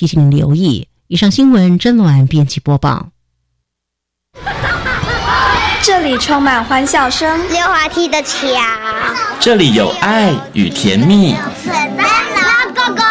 [0.00, 0.88] 提醒您留意。
[1.08, 3.08] 以上新闻真暖编辑播报。
[5.84, 8.46] 这里充满欢笑声，溜滑梯的桥。
[9.38, 11.34] 这里有爱与甜蜜。
[11.62, 13.04] 粉灯笼哥哥，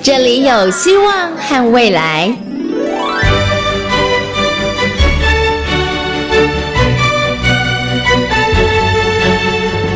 [0.00, 2.32] 这里有希望和未来。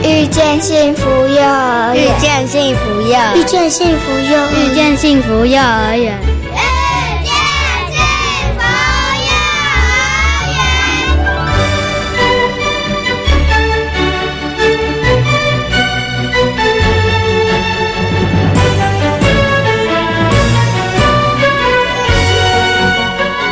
[0.06, 6.16] 遇见幸福幼儿园，遇见幸福幼儿遇见幸福幼儿，遇见幸福幼儿园。
[6.16, 6.22] 遇
[7.24, 9.66] 见幸福幼儿
[10.46, 10.62] 园。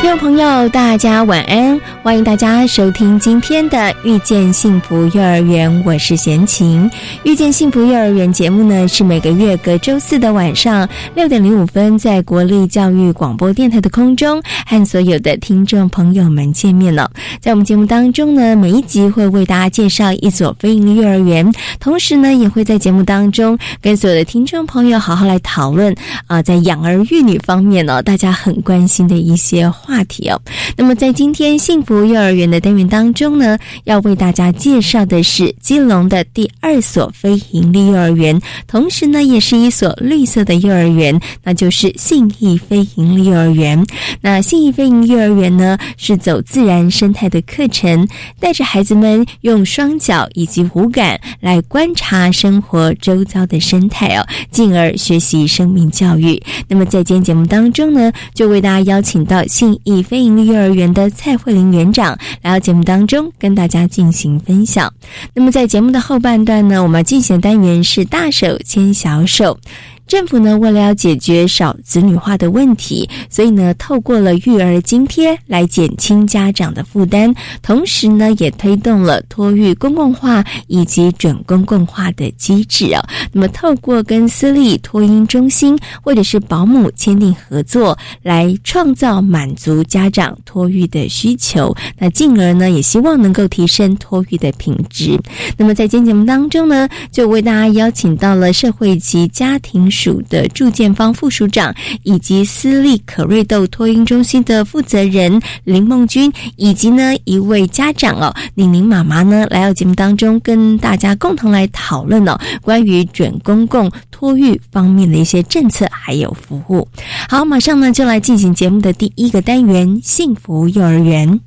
[0.00, 1.80] 听众朋友，大家晚安！
[2.04, 6.82] 欢迎大家收听今天的《遇见幸福幼儿园》，我是贤琴。
[7.22, 17.10] 《遇见幸福幼儿园》节目呢，是每个月隔周四的晚上六点零五分，在国立教育广播电台的空中和所有的听众朋友们见面了。
[17.40, 25.94] 在我们节目当中呢，每一集会为大家介绍一所非营利幼儿园，同时呢，也会在节目当中跟所有的听众朋友好好来讨论
[26.26, 30.38] 啊、在养儿育女方面呢、大家很关心的一些话题哦。
[30.76, 43.84] 那么在今天幸福幼儿园的单元当中呢，要为大家介绍的是基隆的第二所非营利幼儿园，同时呢，也是一所绿色的幼儿园，那就是信义非营利幼儿园。
[44.22, 48.08] 那信义飞营幼儿园呢，是走自然生态的课程，
[48.40, 56.42] 带着孩子们用双脚以及五感来观察生活周遭的生态哦，进而学习生命教育。
[56.68, 64.92] 那么在今天节目当中呢，就为大家邀请到信义非营利幼儿园的蔡慧玲园长来到节目当中跟大家进行分享。
[65.34, 69.58] 那么在节目的后半段呢，我们要进行的单元是大手牵小手。
[70.06, 83.02] 政府呢，为了要解决少子女化的问题，所以呢，透过了育儿津贴来减轻家长的负担，同时呢，也推动了托育公共化以及准公共化的机制啊。
[83.32, 95.18] 那么，透过跟私立托婴中心或者是保姆签订合作，来创造满足家长托育的需求，那进而呢，也希望能够提升托育的品质。
[95.56, 101.72] 那么，在今天节目当中呢，就为大家邀请到了社会及家庭署的住建方副署长，
[102.02, 116.88] 以及私立可瑞豆托婴中心的负责人林梦君，以及呢一位家长哦，宁宁妈妈呢，来到节目当中跟大家共同来讨论哦，关于准公共托育方面的一些政策还有服务。
[117.28, 121.40] 好，马上呢就来进行节目的第一个单元——幸福幼儿园。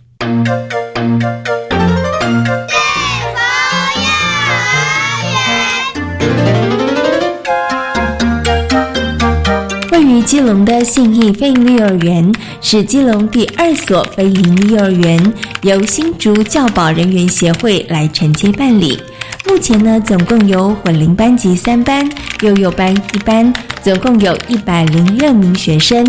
[10.22, 19.02] 基隆的信义非营利幼儿园是基隆第二所非营利幼儿园，由新竹教保人员协会来承接办理。
[19.46, 22.10] 目前呢，总共有混龄班级三班、
[22.42, 23.52] 幼幼班一班，
[23.82, 26.06] 总共有一百零六名学生，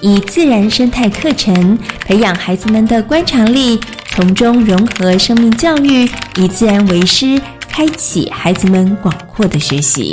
[0.00, 3.78] 以自然生态课程培养孩子们的观察力，
[4.10, 10.12] 从中融合生命教育，以自然为师，开启孩子们广阔的学习。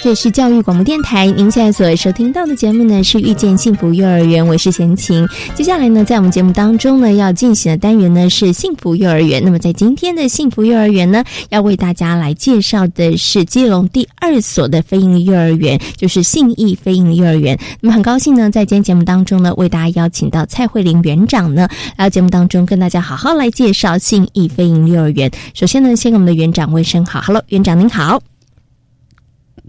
[0.00, 5.26] 这是教育广播电台，您现在所收听到的节目呢是遇见幸福幼儿园，我是贤琴。
[5.54, 9.42] 接下来呢，在我们节目当中呢，要进行的单元呢是幸福幼儿园。
[9.44, 17.58] 那么在今天的幸福幼儿园呢，要为大家来介绍的是基隆第二所的非营利幼儿园，就是信义非营利幼儿园。
[17.80, 25.28] 那么很高兴呢，在今天节目当中呢，为大家邀请到蔡慧玲园长呢，来到节目当中跟大家好好来介绍信义非营利幼儿园。
[25.54, 28.22] 首先呢，先给我们的园长问声好，Hello，园长您好。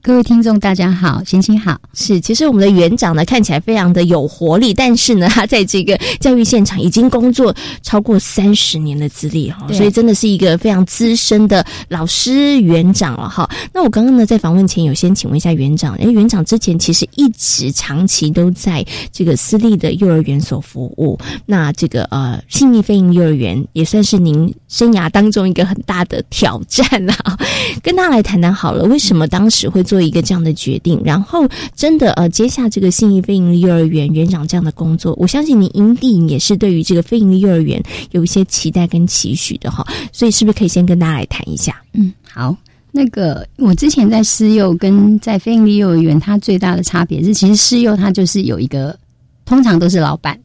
[0.02, 1.78] 各位听众，大家好，心情好。
[1.94, 13.50] 是，其实我们的园长呢看起来非常的有活力，但是呢， 他在这个教育现场已经工作超过三十年的资历哈，对所以真的是一个非常资深的老师园长了哈。
[13.74, 27.16] 那我刚刚呢在访问前有先请问一下园长，因为园长之前其实一直长期都在这个私立的幼儿园所服务，那这个呃信义飞鹰幼儿园也算是您生涯当中一个很大的挑战啦。
[27.84, 31.01] 跟他来谈谈好了，为什么当时会做一个这样的决定？
[31.03, 37.81] 然后真的呃接下这个信义非营利幼儿园园长这样的工作，我相信你一定也是对于这个非营利幼儿园
[38.12, 39.83] 有一些期待跟期许的哈。
[40.13, 41.81] 所以是不是可以先跟大家来谈一下？
[41.94, 42.56] 嗯，好。
[42.91, 48.97] 那个，我之前在私幼跟在非营利幼儿园，它最大的差别是，其实私幼它就是有一个，
[49.45, 50.38] 通常都是老板，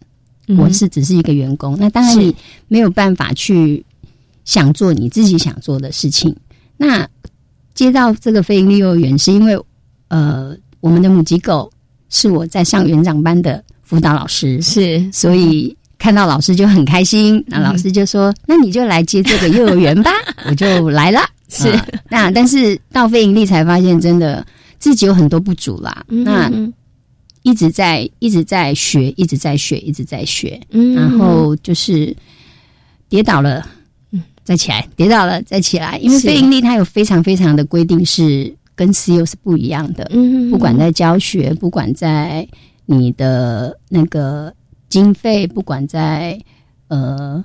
[0.46, 1.74] 嗯我是只是一个员工。
[1.80, 2.34] 那当然你
[2.68, 3.82] 没有办法去
[4.44, 6.36] 想做你自己想做的事情。
[6.76, 7.08] 那
[7.74, 9.58] 接到这个非营利幼儿园，是因为
[10.08, 11.70] 呃，我们的母机构
[12.08, 17.42] 是我在上园长班的辅导老师，是，所以看到老师就很开心。
[17.46, 20.10] 那老师就说：“那你就来接这个幼儿园吧。
[20.46, 21.20] ”我就来了。
[21.48, 24.44] 是啊那但是到非盈利才发现，真的
[24.78, 26.04] 自己有很多不足啦。
[26.08, 26.72] 那嗯
[27.42, 30.60] 一直在一直在学，一直在学，一直在学。
[30.70, 32.16] 嗯然后就是
[33.08, 33.66] 跌倒了，
[34.44, 35.98] 再起来，跌倒了再起来。
[35.98, 42.46] 因为非盈利它有非常非常的规定是跟私有是不一样的，嗯不管在教学，不管在
[42.86, 44.52] 你的那个
[44.88, 46.38] 经费，不管在
[46.88, 47.44] 呃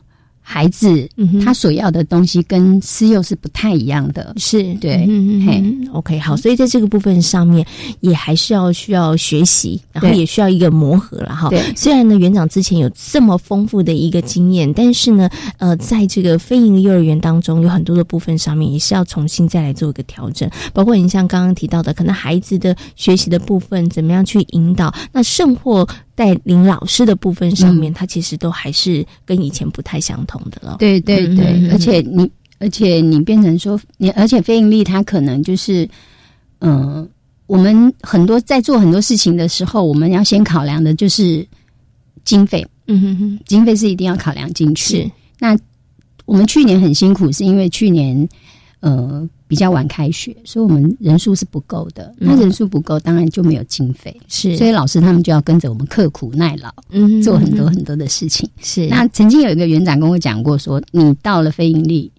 [0.52, 4.34] 孩子嗯他所要的东西跟私幼是不太一样的。
[4.38, 4.74] 是。
[4.82, 5.06] 对。
[5.08, 7.64] 嗯嘿嗯嗯，OK，好，所以在这个部分上面
[8.00, 11.50] 也还是要需要学习，然后也需要一个磨合了哈。
[11.50, 11.62] 对。
[11.76, 15.30] 虽然呢，园长之前有这么丰富的一个经验，但是呢，
[15.60, 25.88] 呃，在这个非营利幼儿园当中，有很多的部分上面也是要重新再来做一个调整，包括你像刚刚提到的，可能孩子的学习的部分怎么样去引导，那甚或
[26.20, 30.76] 带领老师的部分上面，它其实都还是跟以前不太相同的了。
[30.78, 31.72] 对对对，嗯。
[31.72, 35.88] 而且你而且你变成说你，而且非盈利它可能就是，
[36.60, 37.08] 嗯、
[37.48, 41.48] 我们很多在做很多事情的时候，我们要先考量的就是
[42.26, 45.04] 经费，嗯哼哼，经费是一定要考量进去。
[45.04, 45.12] 是。
[45.40, 45.58] 那
[46.26, 48.28] 我们去年很辛苦，是因为去年
[48.82, 52.14] 呃比较晚开学，所以我们人数是不够的。
[52.20, 52.28] 嗯。
[52.28, 58.50] 那人数不够，当然就没有经费，是，所以老师他们就要跟着我们刻苦耐劳，嗯做很多很多的事情。
[58.62, 58.88] 是。
[58.88, 62.12] 那曾经有一个园长跟我讲过说，你到了非盈利，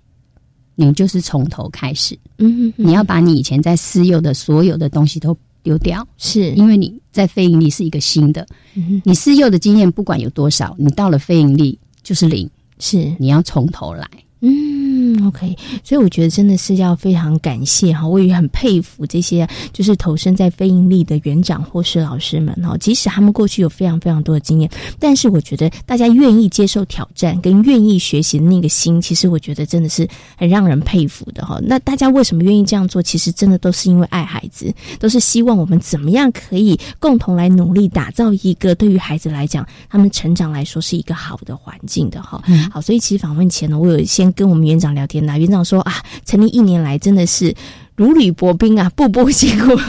[0.75, 6.53] 你就是从头开始，嗯哼你要把你以前在私幼的所有的东西都丢掉，是。
[6.55, 12.49] 因为你在非盈利是一个新的，嗯你私幼的经验不管有多少，你到了非盈利就是零，
[12.79, 13.15] 是。
[13.19, 14.07] 你要从头来。
[14.43, 30.07] 嗯，OK，所以我觉得真的是要非常感谢哈，我也很佩服这些就是投身在非盈利的园长或是老师们哈，即使他们过去有非常非常多的经验，但是我觉得大家愿意接受挑战跟愿意学习的那个心，其实我觉得真的是
[30.37, 31.61] 很让人佩服的哈。
[31.63, 33.01] 那大家为什么愿意这样做？
[33.03, 42.43] 其实真的都是因为爱孩子，都是希望我们怎么样可以共同来努力打造一个对于孩子来讲，他们成长来说是一个好的环境的哈。
[42.71, 47.55] 好，所以其实访问前呢，我有先跟我们园长聊天呐，园长说啊，成立一年来真的是
[47.95, 49.77] 如履薄冰啊，步步辛苦。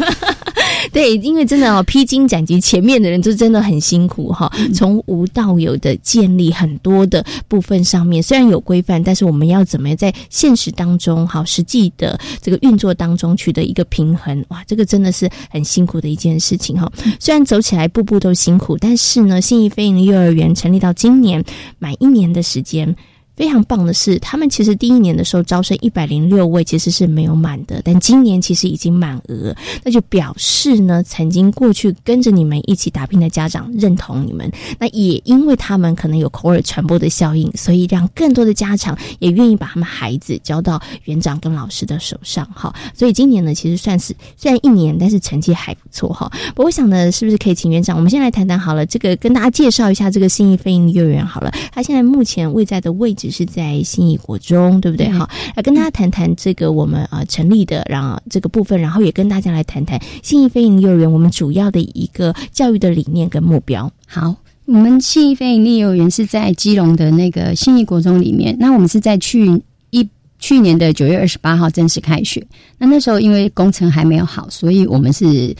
[0.91, 4.51] 对，因为真的哦，披荆斩棘，前面的人就真的很辛苦哈。
[4.73, 16.91] 从无到有的建立很多的部分上面，虽然有规范，但是我们要怎么样在现实当中，好实际的这个运作当中取得一个平衡，哇，这个真的是很辛苦的一件事情哈。
[17.19, 21.41] 虽然走起来步步都辛苦，但是呢，信义飞营幼儿园成立到今年
[21.79, 22.93] 满一年的时间。
[23.35, 42.73] 非常棒的是，他们其实第一年的时候招生一百零六位，其实是没有满的，但今年其实已经满额，那就表示呢，曾经过去跟着你们一起打拼的家长认同你们，那也因为他们可能有口耳传播的效应，所以让更多的家长也愿意把他们孩子交到园长跟老师的手上哈。
[42.93, 46.31] 所以今年呢，其实算是虽然一年，但是成绩还不错哈。
[46.49, 55.07] 不过我想呢，是不是可以请园长，我们先来谈谈好了，这个跟大家介绍一下这个信义飞鹰幼儿园好了，它现在目前位在的位置是在信义国中，对不对？
[55.07, 63.91] 嗯好，来跟大家谈谈这个我们呃成立的，然后这个部分，然后也跟大家来谈谈信义飞鹰幼儿园我们主要的一个教育的理念跟目标。
[64.07, 64.35] 好，
[64.65, 68.55] 我们信义非营利幼儿园是在基隆的那个信义国中里面。
[68.57, 70.07] 那我们是在去一
[70.39, 72.45] 去年的九月二十八号正式开学。
[72.77, 75.55] 那那时候因为工程还没有好，所以我们是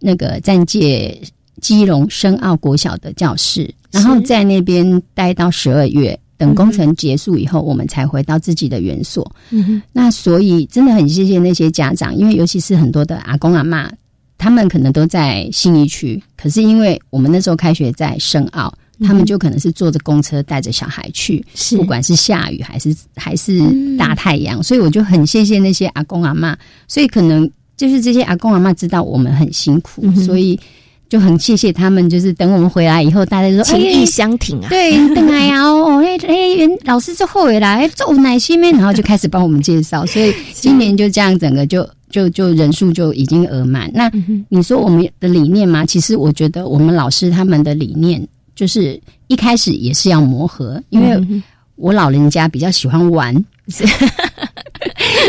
[0.00, 1.20] 那个暂借
[1.60, 6.18] 基隆深澳国小的教室，然后在那边待到十二月。
[6.38, 9.30] 等工程结束以后，我们才回到自己的园所。
[9.50, 13.90] 嗯，那所以真的很谢谢那些家长，因为尤其是很多的阿公阿妈，
[14.38, 21.76] 他们可能都在信义区，可是因为我们那时候开学在深澳，他们就可能是坐着公车带着小孩去，是。
[21.76, 23.60] 不管是下雨还是还是
[23.98, 30.58] 大太阳，所以我就很谢谢那些阿公阿妈，所以可能就是这些阿公阿妈知道我们很辛苦，嗯所以
[31.08, 34.68] 就很谢谢他们，就是等我们回来以后，大家就说情意相挺啊。
[34.68, 43.90] 对，等来呀，哦，哎哎，原老师之后回来做耐心咩，然后就开始帮我们介绍，所以今年就这样，整个就就就人数就已经额满。
[43.94, 44.10] 那
[44.48, 45.86] 你说我们的理念吗？
[45.86, 51.42] 其实我觉得我们老师他们的理念就是一开始也是要磨合，因为
[51.76, 53.34] 我老人家比较喜欢玩。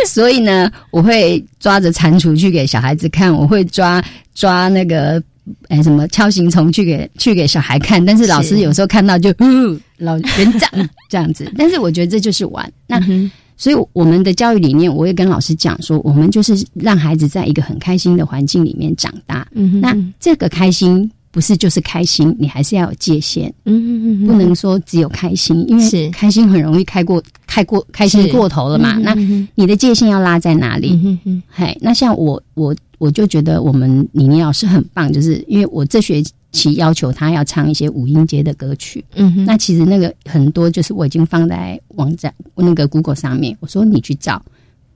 [0.06, 5.22] 所以呢，我会抓着蟾蜍去给小孩子看，我会抓抓那个
[5.68, 10.70] 哎什么敲形虫去给去给小孩看，但是老师有时候看到就，嗯，老园长
[11.10, 11.52] 这样子。
[11.58, 12.72] 但是我觉得这就是玩。
[12.88, 13.30] 那、嗯
[13.62, 19.46] 所以我们的教育理念，我也跟老师讲说，我们就是让孩子在一个很开心的环境里面长大。
[19.52, 28.94] 嗯那这个开心不是就是开心，你还是要有界限，嗯嗯不能说只有开心，因为开心很容易开过开过开心过头了嘛。
[28.94, 31.20] 那嗯你的界限要拉在哪里？
[31.48, 44.44] 嘿，那像我我我就觉得我们李妮老师很棒，就是因为我这学期要求他要唱一些五音节的歌曲，嗯哼，那其实那个很多就是我已经放在网站那个 Google 上面，我说你去找，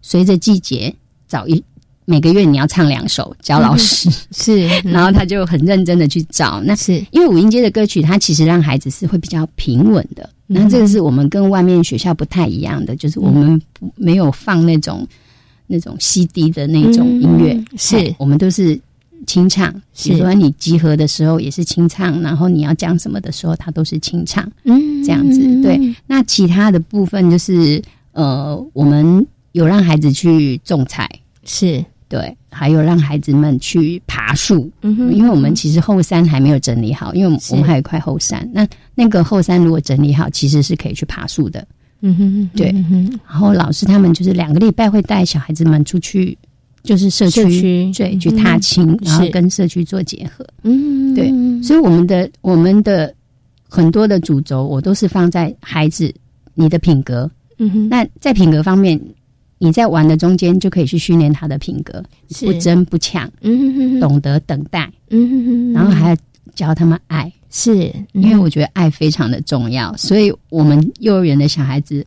[0.02, 0.94] 随着季节
[1.28, 1.64] 找一
[2.06, 6.62] 每个月你要唱两首，教老师， 是， 然后他就很认真的去找。
[6.64, 7.04] 那是。
[7.12, 10.30] 因为五音阶的歌曲，它其实让孩子是会比较平稳的。
[10.48, 10.56] 嗯。
[10.56, 15.08] 那这个是我们跟外面学校不太一样的，就是我们不没有放那种
[15.68, 18.16] 那种 CD 的那种音乐，嗯是。
[18.18, 18.80] 我们都是
[19.26, 19.74] 清唱。
[19.94, 20.10] 是。
[20.10, 24.50] 比如说你集合的时候也是清唱，然后你要讲什么的时候，它都是清唱。
[24.64, 25.40] 嗯这样子。
[25.62, 25.80] 对。
[26.08, 27.82] 那其他的部分就是
[28.12, 31.10] 呃，我们有让孩子去仲裁，
[31.46, 31.84] 是，
[32.14, 34.72] 对，还有让孩子们去爬树。
[34.84, 37.54] 嗯哼因为我们其实后山还没有整理好，因为我们是。
[37.54, 41.68] 我们还有一块后山，那那个后山如果整理好，其实是可以去爬树的。
[42.02, 42.70] 嗯哼对。
[42.70, 46.38] 嗯然后老师他们就是两个礼拜会带小孩子们出去，
[46.84, 50.46] 就是社区对去踏青，嗯然后跟社区做结合。
[50.62, 51.16] 嗯。
[51.16, 53.12] 对所以我们的我们的
[53.68, 56.14] 很多的主轴，我都是放在孩子
[56.54, 57.28] 你的品格。
[57.58, 57.90] 嗯哼。
[57.90, 59.00] 那在品格方面，
[59.64, 62.46] 你在玩的中间就可以去训练他的品格，是。
[62.46, 66.18] 不争不抢，嗯哼哼懂得等待，嗯哼哼然后还要
[66.54, 67.32] 教他们爱。
[67.50, 72.06] 是因为我觉得爱非常的重要，所以我们幼儿园的小孩子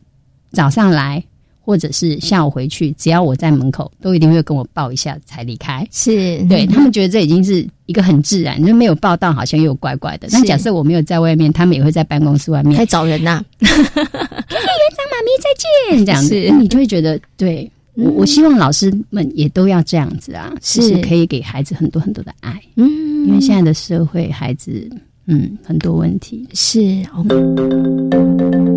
[0.51, 1.23] 早上来
[1.67, 5.85] 或者是下午回去，只要我在门口，都一定会跟我抱一下才离开。
[5.91, 6.41] 是。
[6.47, 10.29] 对他们觉得这已经是一个很自然，就没有报到好像又怪怪的。
[10.29, 10.37] 是。
[10.37, 12.77] 那假设我没有在外面，他们也会在办公室外面。
[12.77, 13.67] 还找人呐再
[15.93, 16.35] 见，这样子。
[16.57, 17.69] 你就会觉得对。
[17.95, 20.79] 我我希望老师们也都要这样子啊，是。
[20.79, 23.27] 就是可以给孩子很多很多的爱，嗯。
[23.27, 24.89] 因为现在的社会孩子
[25.25, 26.79] 嗯很多问题，是。
[27.13, 28.76] 哦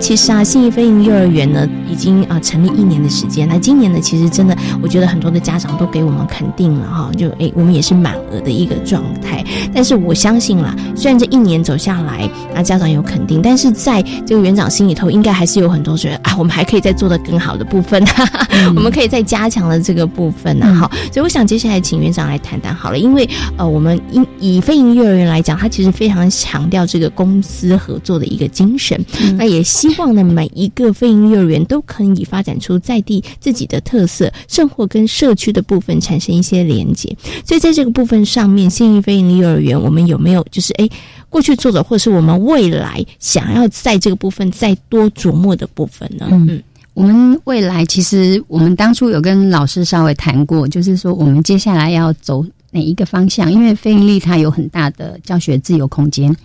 [0.00, 3.48] 其实啊，信义飞鹰幼儿园呢，已经啊、成立一年的时间。
[3.48, 9.44] 那今年呢，其实真的，我觉得很多的家长都给我们肯定了哈，就诶，我们也是满额的一个状态。
[9.74, 29.02] 但是我相信啦，虽然这一年走下来，啊，家长有肯定，但是在这个园长心里头，应该还是有很多觉得啊，我们还可以再做的更好的部分，哈哈 我们可以再加强的这个部分呢、哈、所以我想接下来请园长来谈谈好了，因为呃，我们以以飞营幼儿园来讲，它其实非常强调这个公司合作的一个精神，
[29.36, 37.16] 那也希望呢每一个飞营幼儿园都可以发展出在地自己的特色，甚或跟社区的部分产生一些连接。
[37.44, 40.90] 所以在这个部分上面，信义飞营幼儿园我们有没有就是诶
[41.28, 46.26] 过去做的，或是我们未来想要在这个部分再多琢磨的部分呢？
[46.30, 56.36] 嗯我们未来其实我们当初有跟老师稍微谈过，就是说我们接下来要走哪一个方向，因为非盈利它有很大的教学自由空间。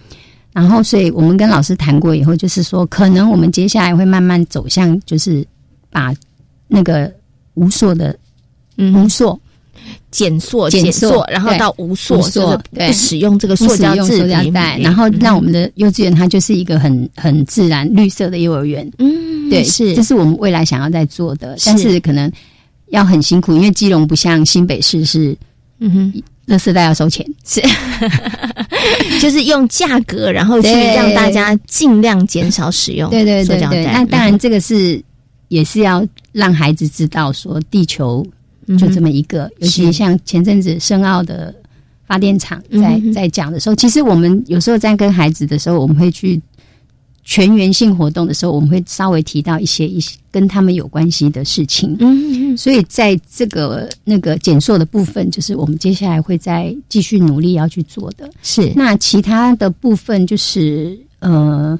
[0.55, 5.45] 然后，所以我们跟老师谈过以后，就是说，可能我们接下来会慢慢走向，就是
[5.89, 6.13] 把
[6.69, 7.12] 那个
[7.55, 8.17] 无塑的
[8.77, 8.93] 嗯。
[8.95, 9.38] 无塑
[10.09, 12.88] 减塑、减塑塑，然后到无塑，就是对。
[12.88, 18.89] 不使用这个塑胶制品然后让我们的幼稚园它就是一个很很自然绿色的幼儿园。
[19.00, 19.93] 嗯，对，是。
[19.93, 22.00] 这是我们未来想要在做的，但是。
[22.00, 22.31] 可能
[22.91, 25.38] 要很辛苦，因为基隆不像新北市是
[25.79, 26.24] 嗯哼。
[26.47, 27.25] 垃圾袋要收钱。
[27.45, 27.61] 是
[29.19, 33.85] 就是用价格，然后去让大家尽量减少使用对对对对。
[33.85, 35.01] 那当然这个是
[35.47, 38.25] 也是要让孩子知道说地球
[38.77, 41.53] 就这么一个，尤其像前阵子深奥的
[42.07, 46.41] 发电厂在在讲的时候，其实我们有时候在跟孩子的时候，我们会去。
[47.25, 51.98] 全员性活动的时候，我们会稍微提到一些一些跟他们有关系的事情。
[52.00, 58.29] 嗯嗯所以在这个那个减塑的部分，就是我们接下来会再继续努力要去做的。
[58.44, 61.77] 是那其他的部分就是呃，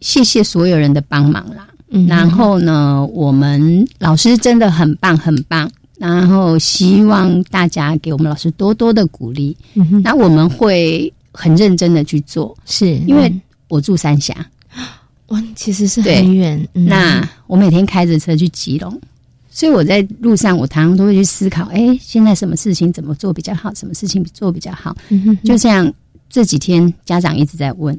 [0.00, 1.66] 谢谢所有人的帮忙啦。
[1.88, 5.70] 嗯然后呢，我们老师真的很棒，很棒。
[5.98, 9.56] 然后希望大家给我们老师多多的鼓励。
[9.74, 13.32] 嗯哼那我们会很认真的去做，是因为
[13.68, 14.34] 我住三峡，
[15.28, 16.68] 哇，其实是很远。
[16.74, 19.00] 嗯那我每天开着车去吉隆，
[19.50, 23.72] 所以我在路上，我常常都会去思考：哎，现在什么事情怎么做比较好？
[23.74, 24.96] 什么事情做比较好？
[25.08, 25.92] 嗯哼就这样，
[26.28, 27.98] 这几天家长一直在问：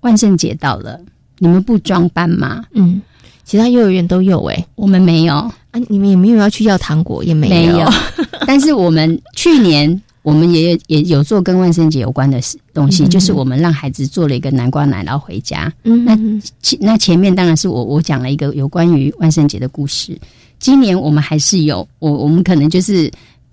[0.00, 1.00] 万圣节到了，
[1.38, 2.64] 你们不装扮吗？
[2.72, 3.00] 嗯，
[3.44, 4.66] 其他幼儿园都有哎。
[4.74, 5.52] 我们没有，啊，
[5.88, 7.86] 你们也没有要去要糖果，也没没有。
[8.46, 15.72] 但是我们去年我们也也有做跟万圣节有关的事东西，就是我们让孩子做了一个南瓜奶酪回家。
[15.82, 16.16] 嗯，那
[16.62, 20.16] 前那前面当然是我我讲了一个有关于万圣节的故事。
[20.58, 23.10] 今年我们还是有我我们可能就是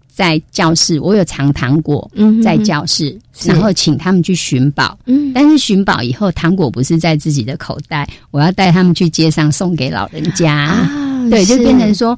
[0.08, 4.96] 在教室，我有藏糖果嗯在教室，然后请他们去寻宝。
[5.08, 10.54] 嗯但是寻宝以后，糖果不是在自己的口袋，我要带他们去街上送给老人家。
[10.54, 12.18] 啊，对，就是变成说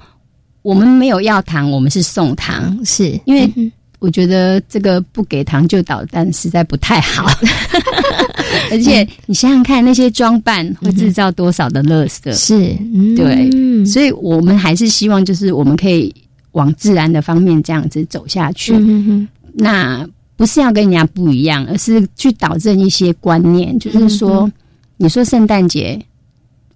[0.62, 2.76] 我们没有要糖，我们是送糖。
[2.76, 7.28] 糖是因为嗯我觉得这个不给糖就捣蛋实在不太好，
[8.72, 12.34] 而且你想想看，那些装扮会制造多少的垃圾？
[12.34, 16.12] 是嗯对嗯所以我们还是希望，就是我们可以
[16.54, 18.74] 往自然的方面这样子走下去。
[19.54, 20.04] 那
[20.36, 24.52] 不是要跟人家不一样，而是去导正一些观念，就是说，
[24.98, 26.04] 你说圣诞节，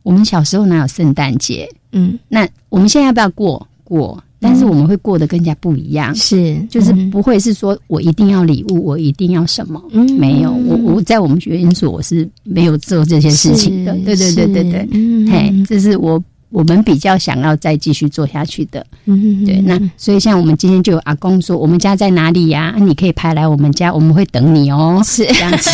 [0.03, 1.67] 我们小时候哪有圣诞节？
[1.91, 3.67] 嗯那我们现在要不要过？
[3.83, 6.13] 过，但是我们会过得更加不一样。
[6.15, 6.55] 是。
[6.69, 9.83] 就是嗯不会是说我一定要礼物，我一定要什么？
[9.91, 10.05] 嗯。
[10.13, 13.93] 没有，我我在我们学院所我是没有做这些事情的。
[14.05, 15.27] 对对对对对，嗯。
[15.27, 16.23] 嘿，这是我
[16.55, 18.85] 我们比较想要再继续做下去的。
[19.03, 25.01] 嗯对，那所以像我们今天就有阿公说，我们家在哪里呀、啊你可以派来我们家，我们会等你哦。
[25.03, 25.69] 是这样子，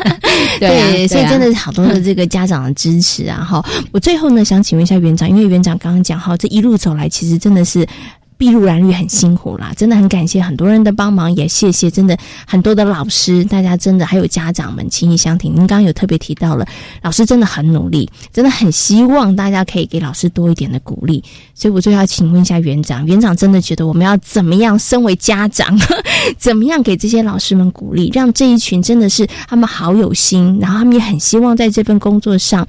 [0.58, 3.44] 对啊对，所以真的是好多的这个家长的支持啊！
[3.44, 3.62] 哈，
[3.92, 7.86] 我最后呢想请问一下园长，因为园长刚刚讲哈，这一路走来其实真的是。
[8.36, 15.52] 筚路蓝缕很辛苦啦，真的很感谢很多人的帮忙，也谢谢真的很多的老师，大家真的还有家长们情谊相挺。
[15.52, 16.66] 您刚刚有特别提到了，
[17.02, 21.22] 老师真的很努力，真的很希望大家可以给老师多一点的鼓励。
[21.54, 25.78] 所以我最后要请问一下园长，园长真的觉得我们要怎么样，身为家长，
[26.36, 32.66] 怎么样给这些老师们鼓励，让这一群真的是他们好有心，然后他们也很希望在这份工作上。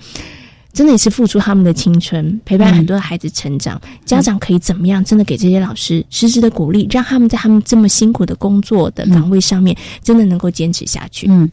[0.75, 3.82] 真的也是付出他们的青春，陪伴很多的孩子成长。
[4.03, 5.03] 家长可以怎么样？
[5.05, 11.27] 真的给这些老师实质的鼓励，让他们在他们这么辛苦的工作的岗位上面，真的能够坚持下去。
[11.29, 11.50] 嗯，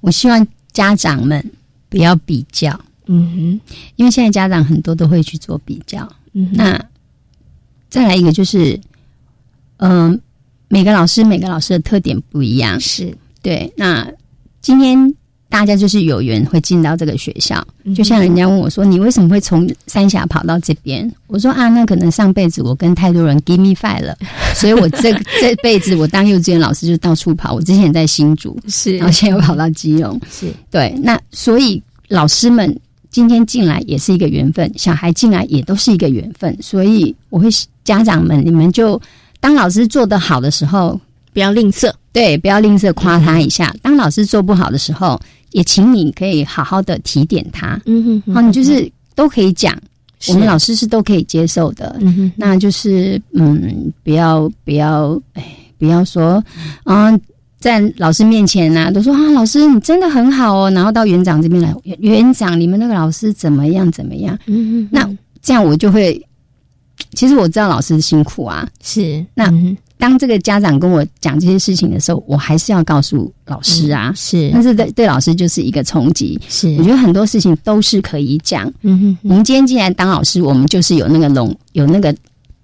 [0.00, 1.52] 我希望家长们
[1.90, 2.70] 不要比较，
[3.06, 3.60] 嗯哼
[3.96, 6.10] 因为现在家长很多都会去做比较。
[6.32, 6.82] 嗯，那
[7.90, 8.80] 再来一个就是，
[9.76, 10.18] 嗯、
[10.68, 13.70] 每个老师每个老师的特点不一样，是对。
[13.76, 14.10] 那
[14.62, 15.14] 今天
[15.52, 24.16] 大家就是有缘会进到这个学校，嗯就像人家问我说：“你为什么会从三峡跑到这边？”我说：“啊，那可能上辈子我跟太多人 give me five 了，
[24.56, 25.12] 所以我这
[25.42, 27.52] 这辈子我当幼稚园老师就到处跑。
[27.52, 30.88] 我之前在新竹，是然后现在又跑到基隆，是对。
[31.02, 32.74] 那所以老师们
[33.10, 37.50] 今天进来也是一个缘分，小孩进来也都是一个缘分，所以我会
[37.84, 38.98] 家长们，你们就
[39.38, 40.98] 当老师做得好的时候，
[41.34, 41.92] 不要吝啬。
[42.10, 45.18] 对，不要吝啬夸他一下；当老师做不好的时候，
[45.52, 47.80] 也请你可以好好的提点他。
[47.86, 49.76] 嗯哼好，你就是都可以讲，
[50.28, 51.96] 我们老师是都可以接受的。
[52.00, 55.44] 嗯哼那就是嗯，不要不要，哎，
[55.78, 56.42] 不要说
[56.84, 57.12] 啊，
[57.58, 64.38] 在老师面前呐、都说啊，老师你真的很好哦，然后到园长这边来，园园长你们那个老师怎么样怎么样？
[64.46, 65.08] 嗯嗯，那
[65.42, 66.20] 这样我就会，
[67.12, 68.68] 其实我知道老师辛苦啊。
[68.82, 76.36] 是那嗯当这个家长跟我讲这些事情的时候，我还是要告诉老师啊，是但是对对老师就是一个冲击。
[76.48, 78.68] 是我觉得很多事情都是可以讲。
[78.82, 82.12] 嗯哼我们今天既然当老师，我们就是有那个容，有那个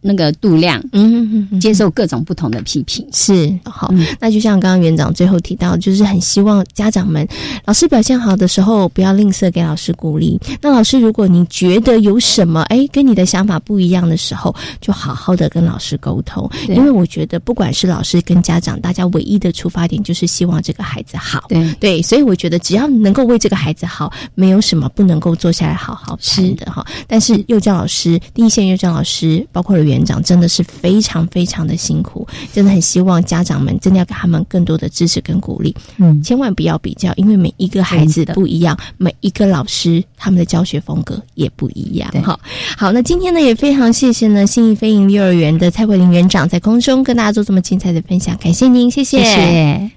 [0.00, 3.06] 那个度量，嗯哼哼接受各种不同的批评。
[3.12, 7.26] 是好，嗯那就像刚刚园长最后提到，就是很希望家长们，
[7.64, 10.38] 老师表现好的时候，不要吝啬给老师鼓励。
[10.60, 21.44] 那老师，如果你觉得有什么哎跟你的想法不一样的时候，就好好的跟老师沟通，因为我觉得不管是老师跟家长，大家唯一的出发点就是希望这个孩子好。
[21.48, 26.86] 对，对，所以我觉得只要能够为这个孩子好，没有什么不能够坐下来好好谈的哈。
[27.06, 42.38] 但是幼教老师、第一线幼教老师，包括了园长，真的是非常非常的辛苦，真的很希望家长们真的要给他们更多的支持跟鼓励，嗯，千万不要比较，因为每一个孩子的不一样，每一个老师他们的教学风格也不一样对哈。
[42.76, 49.18] 好，那今天呢也非常谢谢呢信义飞营幼儿园的蔡慧玲园长在空中跟大家做这么精彩的分享，感谢您，谢谢。
[49.18, 49.90] 谢谢。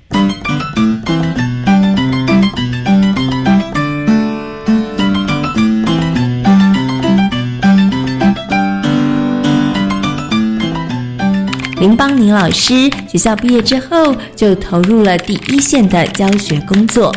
[11.81, 17.11] 林邦宁老师学校毕业之后就投入了第一线的教学工作，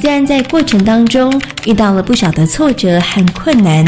[0.00, 3.84] 虽然在过程当中遇到了不少的挫折和困难，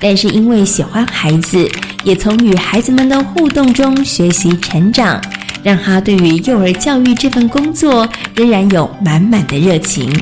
[0.00, 1.64] 但是因为喜欢孩子，
[2.02, 5.22] 也从与孩子们的互动中学习成长，
[5.62, 10.12] 让他对于幼儿教育这份工作仍然有满满的热情。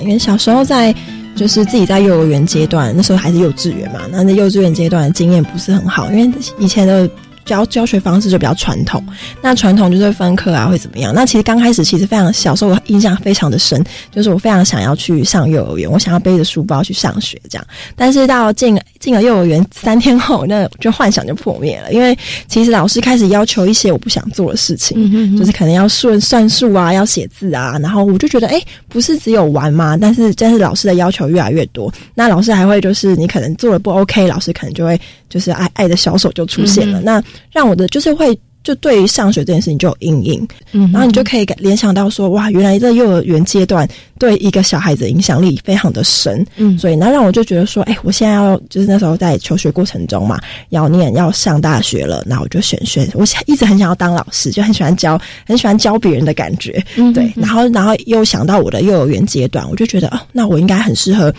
[0.00, 0.94] 因为小时候在
[1.34, 7.10] 就是自己在幼儿园阶段，那时候还是幼稚园嘛，那那幼稚园阶段的经验不是很好，因为以前的。
[7.44, 9.04] 教教学方式就比较传统，
[9.42, 11.12] 那传统就是分科啊，会怎么样？
[11.14, 17.66] 那其实刚开始其实非常小时候，我印象非常的深，就是我非常想要去上幼儿园，我想要背着书包去上学这样。
[17.96, 29.96] 但是到进进了幼儿园三天后，那就幻想就破灭了，因为其实老师开始要求一些我不想做的事情，就是可能要算算数啊，要写字啊，然后我就觉得，哎，不是只有玩嘛？
[29.96, 37.22] 但是但是老师的要求越来越多，那老师还会就是你可能做的不 OK，老师可能就会就是爱爱的小手就出现了，那。
[37.50, 43.88] 让我的就是会就对于上学这件事情就有阴影，嗯，然后你就可以联想到说，哇，原来在幼儿园阶段
[44.20, 61.34] 对一个小孩子影响力非常的深，嗯，所以那让我就觉得说，哎，我现在要就是那时候在求学过程中嘛，要念要上大学了，那我就选选，我一直很想要当老师，就很喜欢教，很喜欢教别人的感觉，嗯，对，然后然后又想到我的幼儿园阶段，我就觉得哦，那我应该很适合。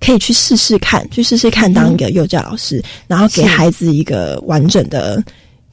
[0.00, 5.22] 可以去试试看，去试试看当一个幼教老师，然后给孩子一个完整的，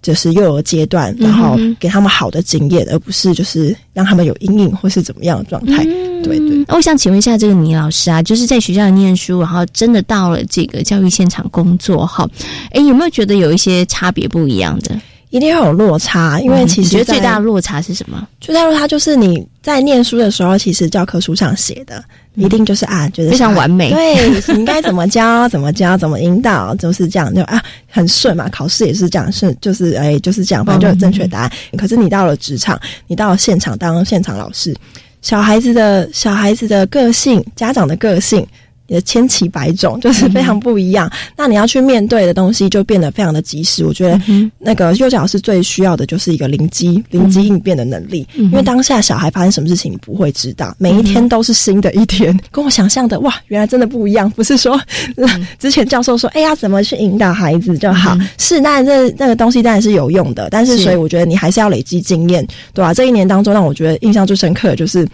[0.01, 5.83] 就是幼儿阶段，然后给他们好的经验，而不是就是让他们有阴影或是怎么样的状态。
[6.23, 6.65] 对对。
[6.67, 12.27] 那我想请问一下，这个倪老师啊，就是在学校念书，然后真的到了这个教育现场工作，哈，
[12.71, 14.99] 哎，有没有觉得有一些差别不一样的？
[15.35, 18.25] 一定会有落差，因为其实觉得最大的落差是什么？
[18.39, 22.01] 最大落差就是你在念书的时候，其实教科书上写的
[22.35, 28.47] 一定就是啊，觉得非常完美，对，应该怎么教，怎么教，怎么引导，就是这样，就啊很顺嘛。
[28.47, 31.51] 考试也是这样顺，就是哎就是这样，反正就有正确答案。
[31.77, 34.73] 可是你到了职场，你到了现场当现场老师，
[35.21, 38.47] 小孩子的小孩子的个性，家长的个性。
[38.87, 41.09] 也千奇百种， 就是非常不一样。
[41.35, 43.85] 那你要去面对的东西就变得非常的及时。
[43.85, 44.19] 我觉得
[44.59, 48.27] 那个幼教老师最需要的就是一个灵机、灵机应变的能力。
[48.35, 54.29] 因为当下小孩发生什么事情你不会知道，每一天都是新的一天，跟我想象的哇，原来真的不一样。
[54.31, 54.79] 不是说
[55.59, 58.17] 之前教授说，哎呀，怎么去引导孩子就好？
[58.37, 62.93] 是，当然这那个东西当然是有用的，但是所以我觉得你还是要累积经验，对吧？
[62.93, 65.07] 这一年当中，让我觉得印象最深刻的就是。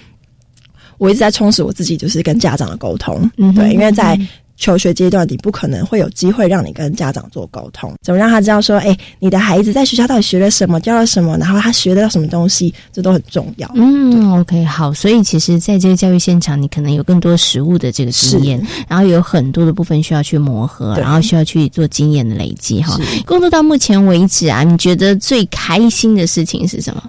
[1.02, 4.16] 我一直在充实我自己，就是跟家长的沟通，嗯对，因为在
[4.56, 13.68] 求学阶段，你不可能会有机会让你跟家长做沟通，怎么让他知道说，哎，你的孩子在学校到底学了什么，教了什么，然后他学到什么东西，这都很重要。
[13.74, 22.80] 嗯，OK，好，所以其实在这个教育现场，你可能有更多实物的这个经验，然后有很多的部分需要去磨合，然后需要去做经验的累积。
[22.80, 27.02] 哈，工作到目前为止啊，你觉得最开心的事情是什么？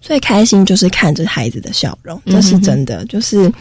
[0.00, 3.04] 最开心就是看着孩子的笑容，这是真的。
[3.06, 3.52] 就是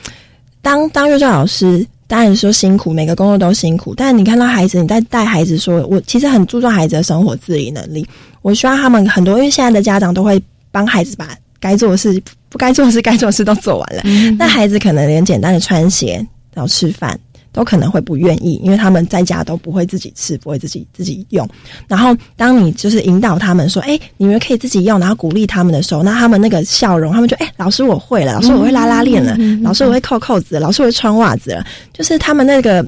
[0.61, 3.93] 当当幼教老师，当然说辛苦，每个工作都辛苦。
[3.95, 8.07] 但你看到孩子，你在带孩子，说我其实很注重孩子的生活自理能力。
[8.41, 14.03] 我希望他们很多，因为现在的家长都会帮孩子把该做的事、不该做的事、该做的事都做完了。
[14.37, 17.19] 那孩子可能连简单的穿鞋、然后吃饭。
[17.57, 21.49] 都可能会不愿意，因为他们在家都不会自己吃，不会自己自己用。
[21.87, 32.85] 然后，当你就是引导他们说：“哎，你们可以自己用。”然后鼓励他们的时候，那他们那个笑容，他们就：“哎，老师我会了，老师我会拉拉链了，老师我会扣扣子，老师我会穿袜子了。”就是他们那个。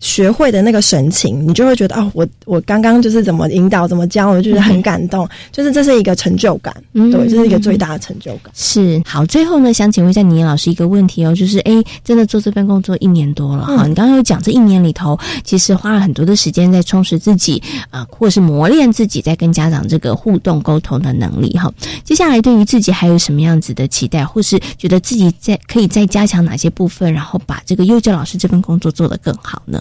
[0.00, 8.52] 学会的那个神情，你就会觉得哦，我我刚刚就是怎么引导，怎么教，我就觉得很感动，就是这是一个成就感，嗯对，这是一个最大的成就感。
[8.54, 21.70] 是好，最后呢，想请问一下倪老师一个问题哦，就是哎，真的做这份工作一年多了哈，你刚刚有讲这一年里头，其实花了很多的时间在充实自己啊，或是磨练自己在跟家长这个互动沟通的能力哈。
[22.04, 29.78] 接下来对于自己还有什么样子的期待，或是觉得自己在可以再加强哪些部分，然后把这个幼教老师这份工作做得更好呢？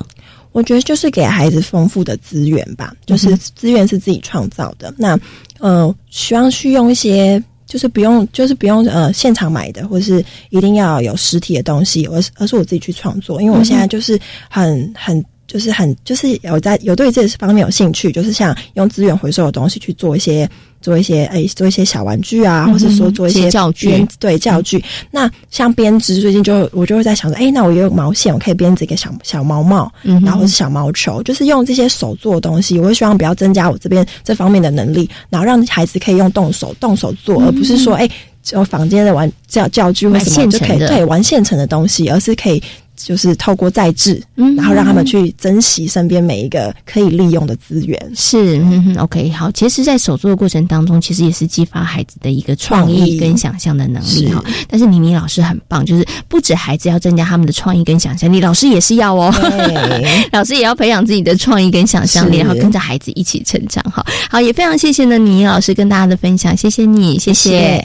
[0.51, 4.93] 我觉得就是给孩子丰富的资源吧，就是资源是自己创造的。
[4.97, 5.19] 那
[5.59, 13.41] 呃，希望去用一些，就是不用，就是不用呃现场买的，或是一定要有实体的东西，而是而是我自己去创作。
[13.41, 14.19] 因为我现在就是
[14.49, 15.23] 很很。
[15.49, 20.47] 就是很就是有在有对这方面有兴趣，就是像用资源回收的东西去做一些
[20.81, 24.83] 做一些哎做一些小玩具啊，或者说做一些教具对教具。
[25.11, 38.09] 那像编织，最近就我就会在想说，哎，那我也有毛线，我可以编织一个小小毛帽，然后或是小毛球，就是用这些手做的东西，我会希望比较增加我这边这方面的能力，然后让孩子可以用动手动手做，而不是说哎，
[38.41, 42.61] 就房间的玩教教具或什么就可以对玩现成的东西，而是可以。
[43.05, 44.21] 就是透过再制，
[44.57, 48.11] 然后让他们去珍惜身边每一个可以利用的资源。
[48.15, 49.49] 是，嗯 OK，好。
[49.51, 54.43] 其实，在手作的过程当中，其实也是激发孩子的一个创意跟想象的能力哈。
[54.67, 59.33] 但是，妮妮老师很棒，就是不止孩子要增加他们的创意跟想象力，老师也是要哦。
[60.31, 63.83] 老师也要培养自己的创意跟想象力，然后跟着孩子一起成长。
[63.91, 67.83] 哈，好，也非常谢谢呢，妮妮老师跟大家的分享，谢谢你，谢谢。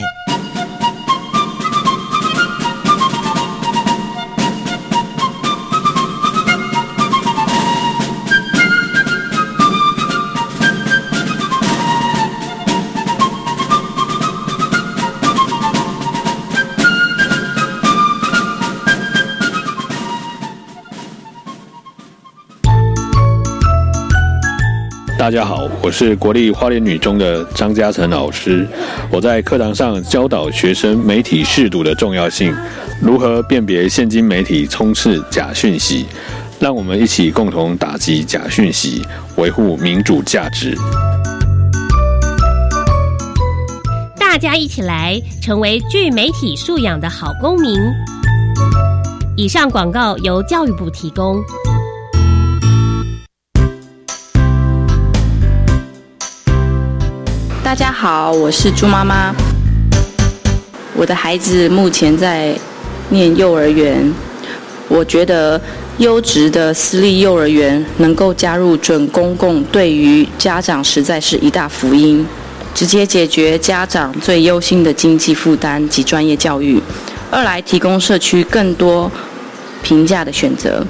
[25.25, 28.69] 大家好，我是国立花莲女中的张嘉诚老师。
[29.11, 32.55] 我在课堂上教导学生媒体试读的重要性，
[33.01, 36.05] 如何辨别现今媒体充斥假讯息。
[36.61, 39.01] 让我们一起共同打击假讯息，
[39.39, 40.77] 维护民主价值。
[44.21, 47.81] 大家一起来，成为具媒体素养的好公民。
[49.39, 51.43] 以上广告由教育部提供。
[57.75, 59.35] 大家好，我是朱妈妈。
[60.95, 62.57] 我的孩子目前在
[63.09, 64.15] 念幼儿园，
[64.87, 65.61] 我觉得
[65.99, 72.25] 优质的私立幼儿园能够加入准公共，对于家长实在是一大福音，
[72.73, 76.81] 直接解决家长最忧心的经济负担及专业教育。
[77.29, 79.11] 二来提供社区更多
[79.83, 80.87] 平价的选择，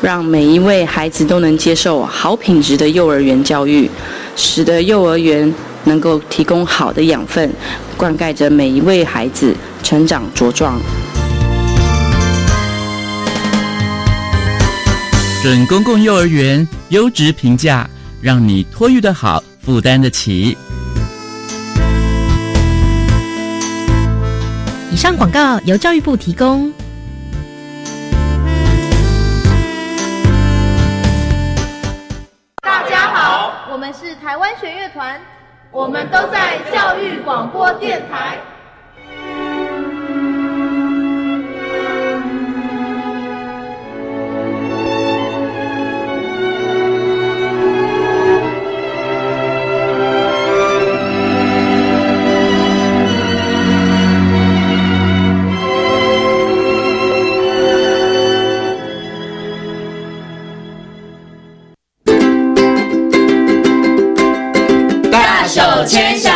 [0.00, 3.90] 让每一位孩子都能接受好品质的幼儿园教育，
[4.34, 5.54] 使得幼儿园。
[5.86, 7.50] 能够提供好的养分，
[7.96, 10.78] 灌溉着每一位孩子成长茁壮。
[15.42, 17.88] 准公共幼儿园优质评价，
[18.20, 20.58] 让你托育的好，负担得起。
[24.90, 26.72] 以上广告由教育部提供。
[32.60, 35.20] 大家好，我们是台湾弦乐团。
[35.70, 38.38] 我们都在教育广播电台。
[65.86, 66.35] 天下。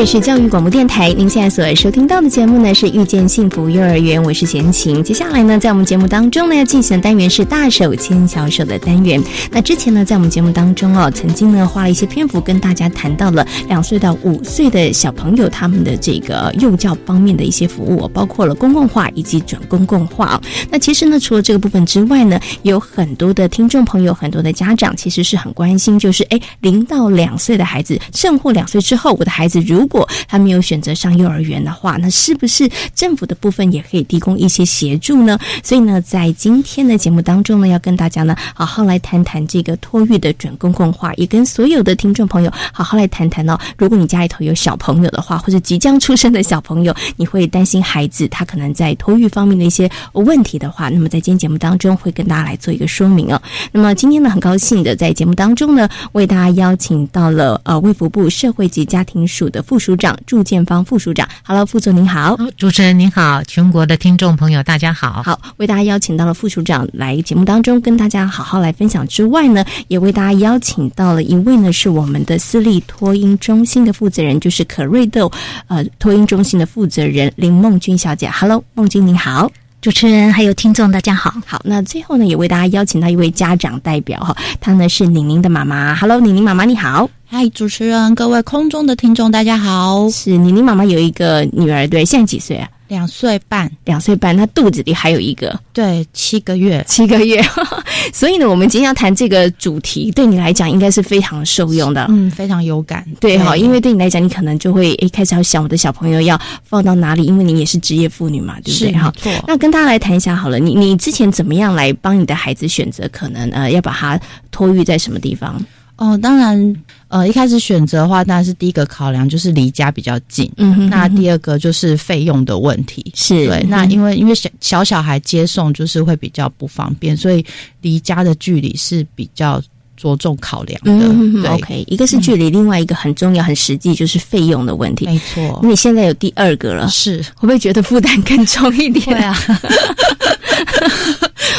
[0.00, 5.04] 这是教育广播电台，您现在所收听到的节目呢是遇见幸福幼儿园，我是贤琴。
[5.04, 9.22] 接下来呢，在我们节目当中呢要进行的单元是大手牵小手的单元。
[9.50, 20.40] 那之前呢，在我们节目当中哦，曾经呢花了一些篇幅跟大家谈到了两岁到五岁的小朋友他们的这个幼教方面的一些服务，包括了公共化以及准公共化。
[20.70, 35.38] 那其实呢，除了这个部分之外呢，有很多的听众朋友、很多的家长其实是很关心，就是哎，零到两岁的孩子，甚或两岁之后，我的孩子如果他没有选择上幼儿园的话，那是不是政府的部分也可以提供一些协助呢？
[35.62, 43.58] 所以呢，在今天的节目当中呢，要跟大家呢好好来谈谈这个托育的准公共化，也跟所有的听众朋友好好来谈谈哦。
[43.76, 53.42] 如果你家里头有小朋友的话，或者即将出生的小朋友，你会担心孩子他可能在托育方面的一些问题的话，那么在今天节目当中会跟大家来做一个说明哦。
[53.72, 59.79] 那么今天呢，很高兴的在节目当中呢，为大家邀请到了呃卫福部社会及家庭署的副。
[59.80, 69.08] 署长祝建芳副署长，Hello，副总您好，主持人您好，全国的听众朋友大家好，好，为大家邀请到了副署长来节目当中跟大家好好来分享。
[69.08, 75.32] 之外呢，也为大家邀请到了一位呢是我们的私立托婴中心的负责人，就是可瑞豆
[75.68, 79.50] 呃托婴中心的负责人林梦君小姐，Hello，梦君您好。
[79.80, 81.32] 主持人还有听众，大家好。
[81.46, 85.94] 好，那最后呢，也为大家邀请到一位家长代表哈，她呢是宁宁的妈妈。
[85.94, 87.08] Hello，宁宁妈妈你好。
[87.26, 90.06] 嗨，主持人，各位空中的听众，大家好。
[90.10, 92.68] 是宁宁妈妈有一个女儿，对，现在几岁啊？
[92.90, 97.40] 两岁半，两岁半，他肚子里还有一个，对，七个月，七个月。
[98.12, 108.92] 所以呢，我们今天要谈这个主题，对你来讲应该是非常受用的，嗯，非常有感，对哈，因为对你来讲，你可能就会一开始要想我的小朋友要放到哪里，因为你也是职业妇女嘛，对不对？
[108.92, 109.12] 哈，
[109.46, 115.64] 那跟大家来谈一下好了，你你之前怎么样来帮你的孩子选择，可能呃要把他托育在什么地方？
[116.00, 116.76] 哦，当然，
[117.08, 120.50] 呃，一开始选择的话，当然是第一个考量就是离家比较近。
[120.56, 123.12] 嗯哼，那第二个就是费用的问题。
[123.14, 127.44] 是对，那因为因为小小小孩接送就是会比较不方便，所以
[127.82, 129.62] 离家的距离是比较
[130.00, 130.90] 着重考量的。
[130.90, 135.04] 嗯 OK，一个是距离，另外一个很重要、很实际就是费用的问题。
[135.04, 139.04] 没错，你现在有第二个了，是会不会觉得负担更重一点？
[139.04, 139.36] 对啊。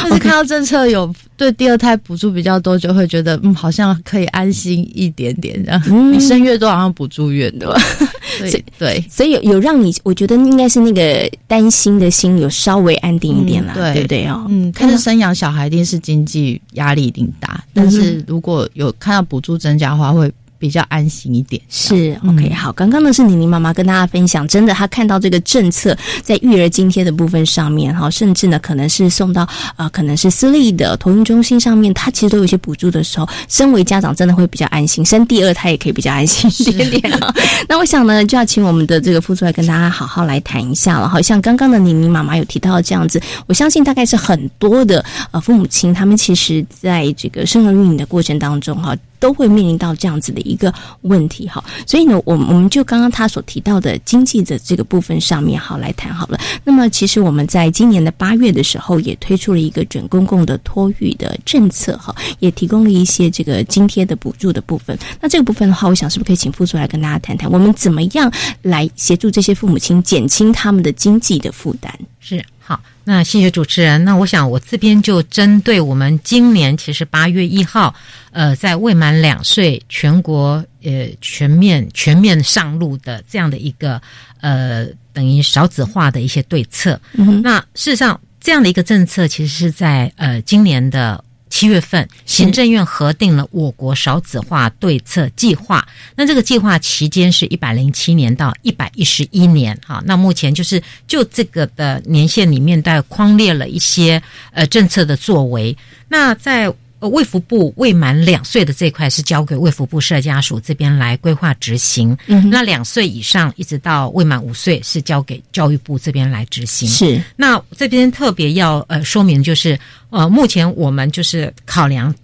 [0.04, 5.62] 但是看到政策有对第二胎补助比较多，就会觉得嗯，好像可以安心一点点。
[5.64, 7.72] 这样，你生越多，好像补助越多。
[8.38, 14.46] 对对，所以有有让你，我觉得应该是那个担心的心有稍微安定一点了，对不对哦？
[14.48, 20.32] 嗯，看是生养小孩一定是经济压力一定大，但是如果有看到补助增加的话，会。
[20.62, 21.60] 比较安心一点。
[21.68, 29.42] 是 OK，好，刚刚呢是妮妮妈妈跟大家分享，真的她看到这个政策在育儿津贴的部分上面哈，甚至呢可能是送到
[29.74, 37.34] 啊，可能是私立的托婴中心上面，它其实都有一些补助的时候，身为家长真的会比较安心，生第二胎也可以比较安心一点点啊。
[37.68, 41.08] 那我想呢，就要请我们的这个副助来跟大家好好来谈一下了。
[41.08, 48.96] 好像刚刚的妮妮妈妈有提到这样子，我相信大概是很多的呃父母亲，他们其实在这个生儿育女的过程当中哈。
[49.22, 56.36] 都会面临到这样子的一个问题哈，所以呢，我我们就刚刚他所提到的经济的这个部分上面好来谈好了。
[56.64, 64.98] 那么，其实我们在今年的八月的时候也推出了一个准公共的托育的政策哈，也提供了一些这个津贴的补助的部分。
[65.20, 68.28] 那这个部分的话，我想是不是可以请副座来跟大家谈谈，我们怎么样
[68.62, 71.92] 来协助这些父母亲减轻他们的经济的负担？
[72.18, 72.80] 是好。
[73.04, 74.04] 那谢谢主持人。
[74.04, 77.94] 那我想我这边就针对我们今年其实八月一号，
[78.30, 84.00] 呃，在未满两岁全国呃全面全面上路的这样的一个
[84.40, 87.00] 呃等于少子化的一些对策。
[87.42, 91.22] 那事实上这样的一个政策其实是在呃今年的。
[91.52, 95.86] 七月份，行政院核定了我国少子化对策计划。
[96.16, 100.02] 那这个计划期间是一百零七年到一百一十一年，哈。
[100.06, 105.76] 那目前就是就这个的年限里面，带框列了一些呃政策的作为。
[106.08, 112.16] 那在呃，卫福部未满两岁的这块是交给卫福部社家属这边来规划执行。
[112.28, 116.88] 嗯，那两岁以上一直到未满五岁是交给教育部这边来执行。
[116.88, 119.76] 是，那这边特别要呃说明就是，
[120.10, 122.14] 呃，目前我们就是考量，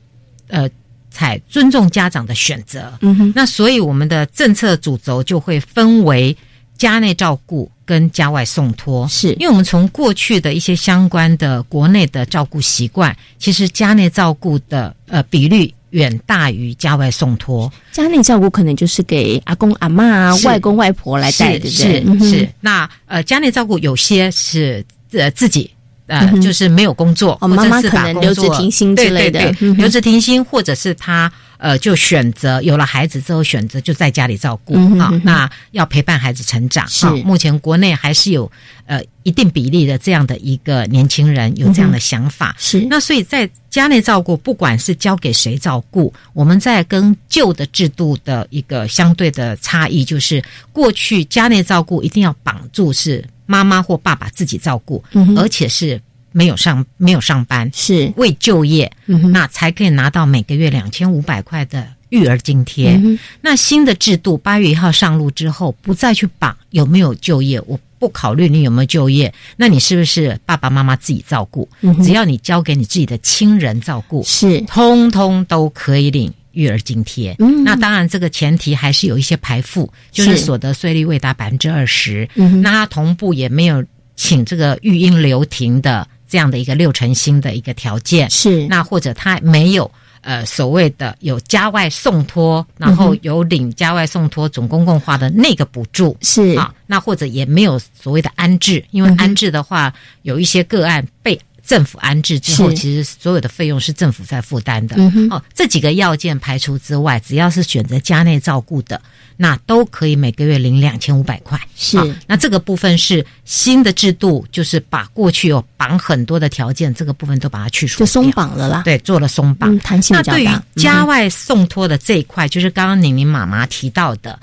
[0.47, 0.71] 呃，
[1.11, 2.97] 采尊重家长的选择。
[3.01, 6.37] 嗯哼，那所以我们的政策主轴就会分为
[6.77, 7.69] 家内照顾。
[7.89, 17.73] 跟家外送托，是因为我们从过去的一些相关的国内的照顾习惯，其实家内照顾的呃比率远大于家外送托。
[17.91, 22.19] 家内照顾可能就是给阿公阿妈、外公外婆来带，对不对？
[22.19, 22.49] 是是。
[22.61, 25.71] 那呃，家内照顾有些是呃自己
[26.09, 31.33] 呃就是没有工作，妈妈可能留职停薪之类的，留职停薪，或者是他。
[31.59, 35.11] 呃，就选择有了孩子之后，选择就在家里照顾啊。
[35.23, 36.89] 那要陪伴孩子成长。
[36.89, 38.51] 是目前国内还是有
[38.87, 42.57] 呃一定比例的这样的一个年轻人有这样的想法。
[42.59, 50.43] 是那所以在家内照顾，不管是交给谁照顾，我们在跟旧的制度的一个相对的差异，就是
[50.73, 55.05] 过去家内照顾一定要绑住是妈妈或爸爸自己照顾，
[55.37, 56.01] 而且是。
[56.33, 58.91] 没有上没有上班是未就业，
[59.33, 63.01] 那才可以拿到每个月两千五百块的育儿津贴。
[63.41, 71.69] 那新的制度八月一号上路之后，不再去绑有没有就业，我不考虑你有没有就业，那你是不是爸爸妈妈自己照顾？
[72.05, 77.35] 只要你交给你自己的亲人照顾，是通通都可以领育儿津贴。
[77.65, 82.29] 那当然，这个前提还是有一些排付，就是所得税率未达百分之二十。
[82.63, 86.07] 那他同步也没有请这个育婴留停的。
[86.29, 88.29] 这样的一个六成新的一个条件。
[88.31, 96.57] 是，那或者他没有呃所谓的有家外送托，然后有领家外送托总公共化的那个补助是。
[96.57, 104.97] 啊，那或者也没有所谓的安置，因为安置的话有一些个案被政府安置之后，其实所有的费用是政府在负担的。
[105.31, 109.01] 哦，这几个要件排除之外，只要是选择家内照顾的。
[109.41, 111.97] 那都可以每个月领两千五百块，是。
[112.27, 118.83] 那这个部分是新的制度，就是把过去有绑很多的条件，这个部分都把它去除，就松绑了啦。
[118.85, 124.37] 对，做了松绑，弹性那对于家外送托的这一块，就是刚刚宁宁妈妈提到的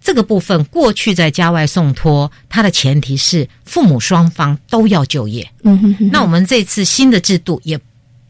[0.00, 5.48] 这个部分，过去在家外送托，它的前提是父母双方都要就业。
[5.62, 6.10] 嗯哼哼。
[6.10, 7.78] 那我们这次新的制度也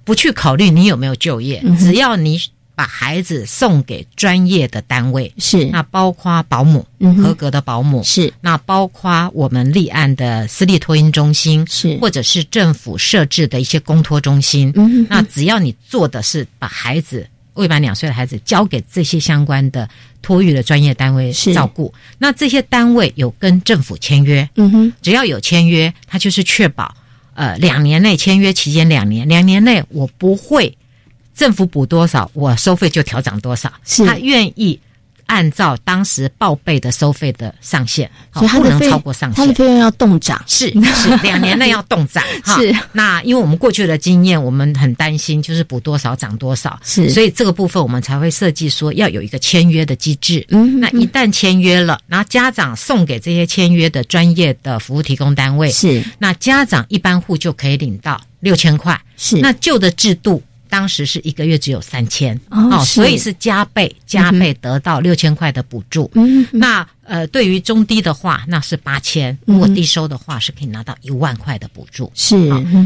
[0.05, 2.41] 不去考虑你有没有就业，只要你。
[2.73, 6.87] 把孩子送给专业的单位是，那包括保姆，
[7.23, 14.73] 合格的保姆是，那包括我们立案的私立托婴中心是，或者是政府设置的一些公托中心。
[14.77, 19.89] 嗯哼，那只要你做的是把孩子未满两岁的孩子交给这些相关的
[20.23, 24.49] 托育的专业单位照顾，那这些单位有跟政府签约。
[24.57, 26.95] 嗯哼，只要有签约，他就是确保
[27.35, 30.77] 呃两年内签约期间两年，两年内我不会。
[31.33, 33.73] 政府补多少，我收费就调涨多少。
[33.85, 34.79] 是他愿意
[35.31, 39.37] 按照当时报备的收费的上限，所以不能超过上限。
[39.37, 42.21] 他的费用要动涨，是是两年内要动涨。
[42.45, 46.77] 是那因为我们过去的经验，我们很担心就是补多少涨多少。
[46.83, 50.45] 是所以这个部分我们才会设计说要有一个签约的机制。
[50.49, 59.01] 嗯，那一旦签约了，然后家长送给这些签约的专业的服务提供单位，是那家长一般户就可以领到六千块。
[59.17, 60.43] 是那旧的制度。
[60.71, 62.95] 当时是一个月只有三千哦是。
[62.95, 66.11] 所以是加倍加倍得到六千块的补助。
[66.15, 72.09] 嗯那呃，对于中低的话，那是八千；如果低收的话，是可以拿到一万块的补助。
[72.15, 72.37] 是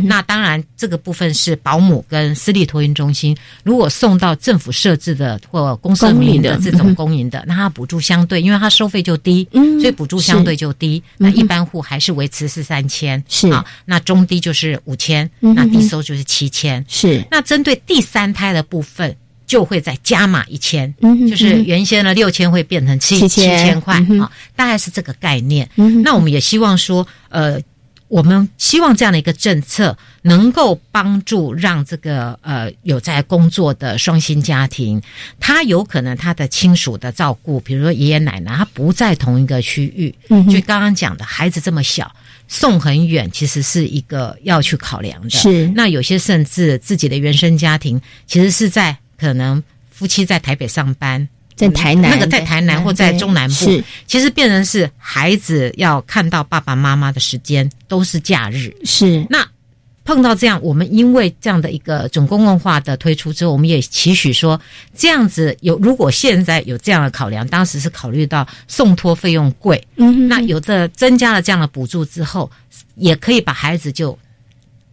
[0.05, 11.03] 那当然，这个部分是保姆跟私立托婴中心，如果送到政府设置的或公社民营的这种公营的那它补助相对，因为它收费就低，嗯所以补助相对就低。
[11.19, 13.51] 嗯那一般户还是维持是三千，是。
[13.51, 16.83] 啊，那中低就是五千，那低收就是七千。
[16.89, 17.23] 是。
[17.31, 19.15] 那针对第三胎的部分，
[19.55, 20.93] 就会再加码一千，
[21.31, 25.71] 就是原先的六千会变成七7000七千块啊，大概是这个概念。
[25.77, 27.61] 嗯那我们也希望说，呃。
[28.09, 35.03] 我们希望这样的一个政策能够帮助让这个呃有在工作的双薪家庭，
[35.41, 42.15] 他有可能他的亲属的照顾，比如说爷爷奶奶，他不在同一个区域，嗯就刚刚讲的孩子这么小，
[42.47, 45.31] 送很远，其实是一个要去考量的。
[45.31, 52.11] 是那有些甚至自己的原生家庭，其实是在可能夫妻在台北上班，在台南。
[52.11, 58.71] 那个在台南或在中南部是，其实变成是孩子要看到爸爸妈妈的时间都是假日。
[58.85, 59.27] 是。
[59.31, 59.47] 那
[60.05, 64.61] 碰到这样，我们因为这样的一个总公共化的推出之后，我们也期许说，
[64.95, 70.29] 这样子有如果现在有这样的考量，当时是考虑到送托费用贵，嗯哼。
[70.29, 72.51] 那有的增加了这样的补助之后，
[72.97, 74.19] 也可以把孩子就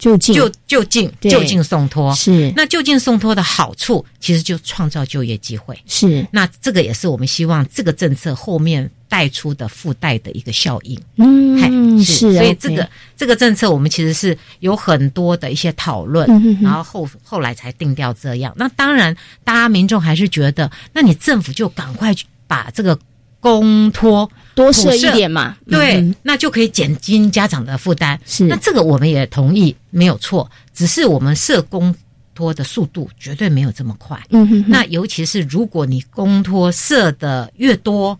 [0.02, 2.12] 就近就就近就近送托。
[2.16, 5.80] 是那就近送托的好处，其实就创造就业机会。
[5.86, 11.00] 是那这个也是我们希望这个政策后面带出的附带的一个效应。
[11.18, 11.70] 嗯嗨
[12.04, 18.52] 是，是所以这个这个政策我们其实是有很多的一些讨论嗯哼，哼然后后后来才定掉这样。
[18.58, 22.98] 那当然，大家民众还是觉得，那你政府就赶快去把这个
[23.42, 25.58] 公托多设一点嘛。
[25.70, 26.16] 对，嗯。
[26.24, 28.18] 那就可以减轻家长的负担。
[28.26, 28.46] 是。
[28.46, 31.94] 那这个我们也同意，没有错，只是我们设公
[32.34, 34.18] 托的速度绝对没有这么快。
[34.30, 34.70] 嗯哼哼。
[34.70, 38.18] 那尤其是如果你公托设的越多，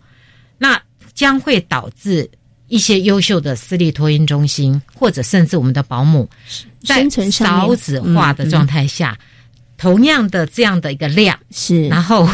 [0.58, 0.78] 那
[1.14, 2.28] 将会导致
[2.68, 6.28] 一些优秀的私立托婴中心，或者甚至我们的保姆，
[6.84, 9.16] 在少子化的状态下，
[9.76, 12.26] 同样的这样的一个量是，然后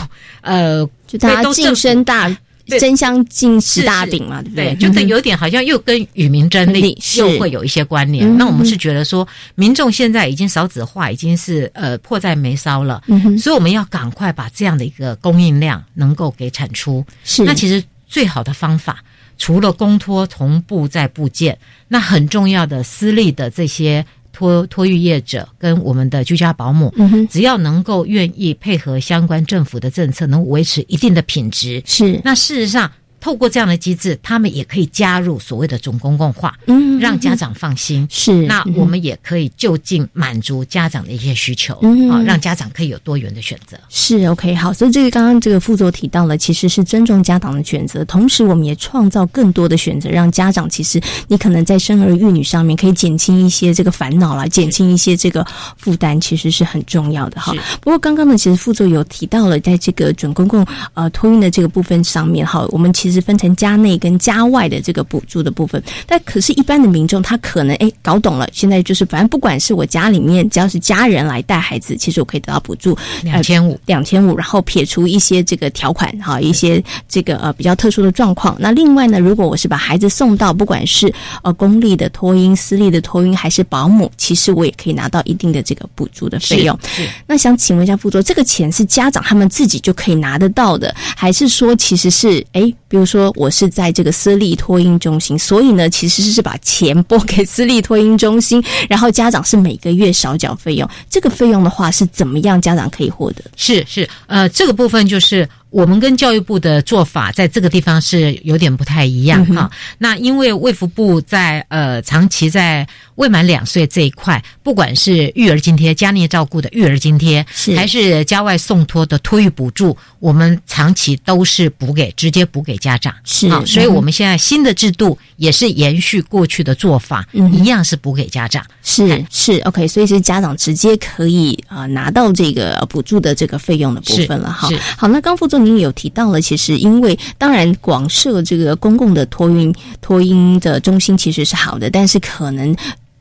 [0.43, 2.37] 呃，就大家都晋升大对
[2.79, 4.77] 争相进食是是大饼嘛，对不对，对？
[4.77, 8.29] 就等有点好像又跟与民争利又会有一些关联。
[8.29, 17.05] 嗯那我们是觉得说，民众现在已经少子化，已经是呃迫在眉梢了，嗯哼所以我们要赶快把这样的一个供应量能够给产出。
[17.25, 19.03] 是那其实最好的方法，
[19.39, 21.59] 除了公托同步在部件，
[21.89, 24.05] 那很重要的私立的这些
[24.39, 32.89] 托托育业者跟我们的居家保姆，嗯只要能够愿意配合相关政府的政策，能维持一定的品质，是那事实上。
[33.21, 38.07] 透过这样的机制，他们也可以加入所谓的总公共化，嗯让家长放心。
[38.11, 43.79] 是那我们也可以就近满足家长的一些需求，嗯啊，让家长可以有多元的选择。
[43.89, 55.47] 是 OK 好，所以这个刚刚这个副座提到了，其实是尊重家长的选择，同时我们也创造更多的选择，让家长其实你可能在生儿育女上面可以减轻一些这个烦恼啦，减轻一些这个
[55.77, 57.53] 负担，其实是很重要的哈。
[57.81, 78.57] 不过刚刚呢，其实副座有提到了，在这个准公共呃托运的这个部分上面哈，我们其实分成家内跟家外的这个补助的部分，但可是，一般的民众他可能哎搞懂了，现在就是反正不管是我家里面只要是家人来带孩子，其实我可以得到补助两千五，两千五，然后撇除一些这个条款哈，一些这个呃比较特殊的状况。
[78.59, 86.79] 那另外呢，如果我是把孩子送到不管是呃公立的托婴、私立的托婴还是保姆，其实我也可以拿到一定的这个补助的费用。
[87.27, 100.89] 那想请问一下副座，这个钱是家长他们自己就可以拿得到的，还是说其实是哎，比如就说我是在这个私立托婴中心，所以呢其实是把钱拨给私立托婴中心，然后家长是每个月少缴费用。
[101.09, 103.45] 这个费用的话是怎么样家长可以获得？
[103.57, 109.71] 是是，呃，这个部分就是我们跟教育部的做法在这个地方是有点不太一样哈。
[109.99, 123.15] 那因为卫福部在呃长期在未满两岁这一块，不管是育儿津贴、家内照顾的育儿津贴，是还是家外送托的托育补助，我们长期都是补给直接补给家长。
[123.25, 128.65] 是啊，所以我们现在新的制度也是延续过去的做法，嗯一样是补给家长。
[128.83, 134.69] 是是 OK，所以是家长直接可以啊、呃拿到这个呃补助的这个费用的部分了哈。
[134.97, 142.75] 好，那刚副总您也有提到了，其实因为当然广设这个公共的托运托婴的中心其实是好的，但是可能。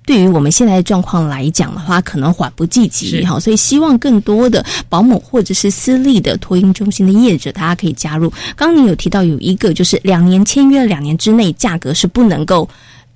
[0.05, 8.29] 对于我们现在的状况来讲的话，可能缓不济急哈，所以希望更多的保姆或者是私立的托婴中心的业者，大家可以加入。
[8.55, 12.65] 刚刚您有提到有一个就是两年签约，两年之内价格是不能够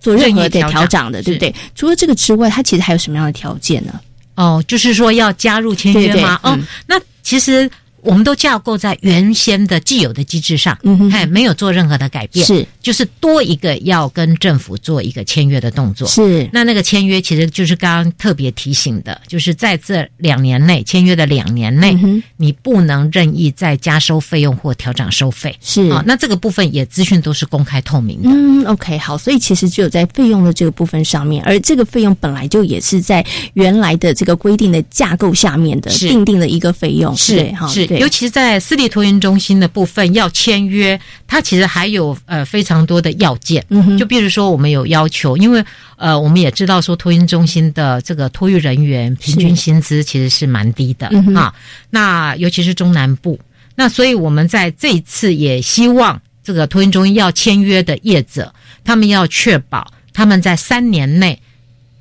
[0.01, 1.55] 做任何的调整的，对不对？
[1.75, 3.97] 除了这个之外，它其实还有什么样的条件呢？
[4.35, 6.41] 哦，就是说要加入签约吗？
[6.43, 7.71] 哦，那其实。
[8.03, 16.49] 我们都架构在原先的既有的机制上，嗯哼，没有做任何的改变，是，就是多一个要跟政府做一个签约的动作，是。
[16.51, 21.97] 那那个签约其实就是刚刚特别提醒的，就是在这两年内签约的两年内，
[22.37, 26.03] 你不能任意再加收费用或调整收费，是啊。
[26.05, 37.85] 那这个部分也资讯都是公开透明的，嗯，OK，好，所以其实只有在费用的这个部分上面，而这个费用本来就也是在原来的这个规定的架构下面的定定的一个费用，是哈，是。
[37.97, 43.65] 尤其是在私立托运中心的部分要签约，它其实还有呃非常多的要件。
[43.69, 45.61] 嗯就比如说我们有要求，因为
[45.97, 51.53] 呃我们也知道说托运中心的这个托运人员平均薪资其实是蛮低的啊。
[51.89, 53.37] 那尤其是中南部，
[53.75, 58.53] 那所以我们在这一次也希望这个托运中心要签约的业者，
[58.85, 61.37] 他们要确保他们在三年内，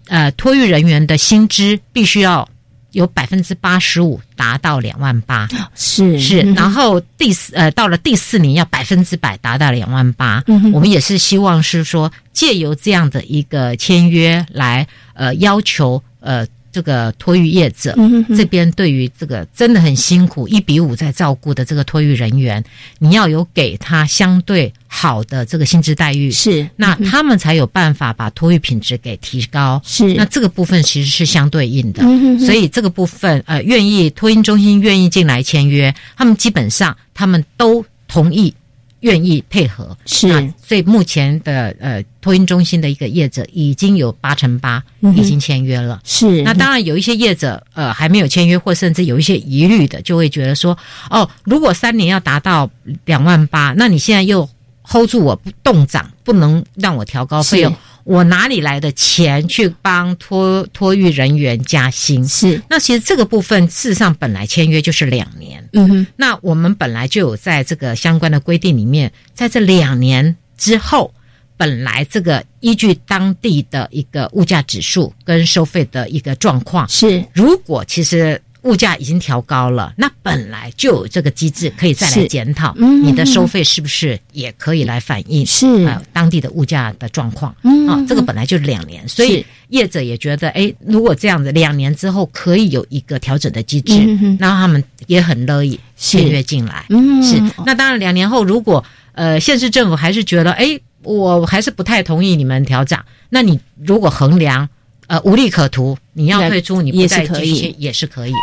[0.07, 2.49] 呃托运人员的薪资必须要。
[2.93, 6.19] 有百分之八十五达到两万八，是。
[6.19, 16.47] 是，然后第四呃到了第四年要百分之百达到两万八，我们也是希望是说借由这样的一个签约来呃要求呃。
[16.73, 17.97] 这个托育业者
[18.29, 22.65] 这边对于这个真的很辛苦，一比五在照顾的这个托育人员，
[23.01, 29.81] 你要有给他相对好的这个薪资待遇，是那他们才有办法把托育品质给提高。
[29.83, 30.13] 是。
[30.13, 32.03] 那这个部分其实是相对应的，
[32.39, 38.53] 所以这个部分呃，愿意托婴中心愿意进来签约，他们基本上他们都同意。
[39.01, 39.97] 愿意配合。
[40.05, 40.29] 是，
[40.63, 44.85] 所以目前的呃托运中心的一个业者已经有八成八
[45.17, 45.99] 已经签约了。
[46.05, 50.77] 是，那当然有一些业者呃还没有签约，或甚至有一些疑虑的，就会觉得说，
[51.09, 52.71] 哦，如果三年要达到
[53.07, 54.47] 两万八，那你现在又
[54.91, 57.75] hold 住我不动涨，不能让我调高费用。
[58.05, 62.27] 我哪里来的钱去帮托托育人员加薪？
[62.27, 66.07] 是那其实这个部分事实上本来签约就是两年，嗯哼。
[66.17, 71.13] 那我们本来就有在这个相关的规定里面，在这两年之后，
[71.57, 78.41] 本来这个依据当地的一个物价指数跟收费的一个状况是，如果其实。
[78.63, 85.67] 物价已经调高了，那本来就有这个机制可以再来检讨，你的收费是不是也可以来反映是。
[85.87, 87.55] 呃当地的物价的状况？
[87.89, 93.95] 啊，这个本来就是两年，所以业者也觉得，哎，如果这样子两年之后可以有一个调整的机制，
[94.39, 96.85] 那他们也很乐意签约进来。
[97.23, 102.99] 是，那当然两年后如果呃县市政府还是觉得，哎，我还是不太同意你们调整，
[103.31, 104.69] 那你如果衡量。
[105.11, 108.31] 呃，无利可图，你要退出，你不再继续也是可以。
[108.31, 108.37] 嗯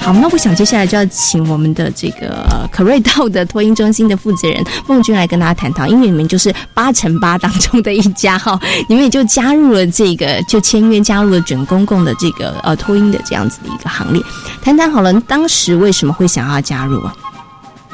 [0.00, 14.20] 好，那我想接下来就要请我们的这个可瑞道的托婴中心的负责人孟君来跟大家谈谈，因为你们就是八乘八当中的一家哈，你们也就加入了这个，就签约加入了准公共的这个呃托婴的这样子的一个行列。
[14.60, 17.14] 谈谈好了，当时为什么会想要加入啊？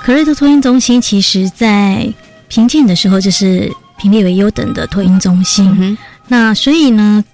[0.06, 2.08] 可瑞特托婴中心其实，在
[2.46, 5.98] 评鉴的时候就是评列为优等的托婴中心。
[6.28, 7.24] 那所以呢，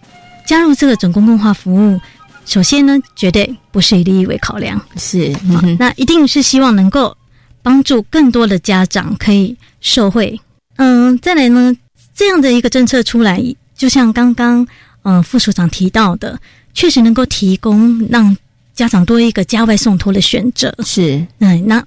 [0.46, 2.00] 加入这个准公共化服务，
[2.46, 5.30] 首先呢，绝对不是以利益为考量，是
[5.78, 7.14] 那一定是希望能够
[7.60, 10.40] 帮助更多的家长可以受惠。
[10.76, 11.76] 嗯，再来呢，
[12.14, 13.44] 这样的一个政策出来，
[13.76, 14.66] 就像刚刚
[15.02, 16.40] 嗯副署长提到的，
[16.72, 18.34] 确实能够提供让
[18.72, 20.74] 家长多一个家外送托的选择。
[20.82, 21.84] 是，嗯，那。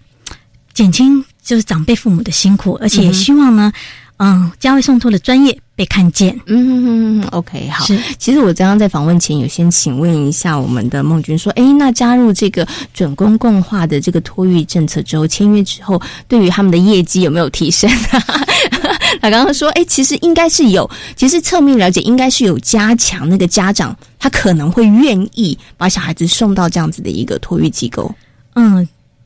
[0.76, 3.72] 减轻就是长辈父母的辛苦，而且也希望呢，
[4.18, 6.38] 嗯，家卫送托的专业被看见。
[6.48, 7.86] 嗯，OK，好。
[8.20, 17.90] 其实我刚刚在访问前有先请问一下我们的孟君说，哎，那加入这个准公共化的这个托育政策之后，签约之后，对于他们的业绩有没有提升？
[19.22, 28.14] 他刚刚说，哎，其实应该是有，其实侧面了解应该是有加强那个家长，他可能会愿意把小孩子送到这样子的一个托育机构。
[28.56, 28.86] 嗯。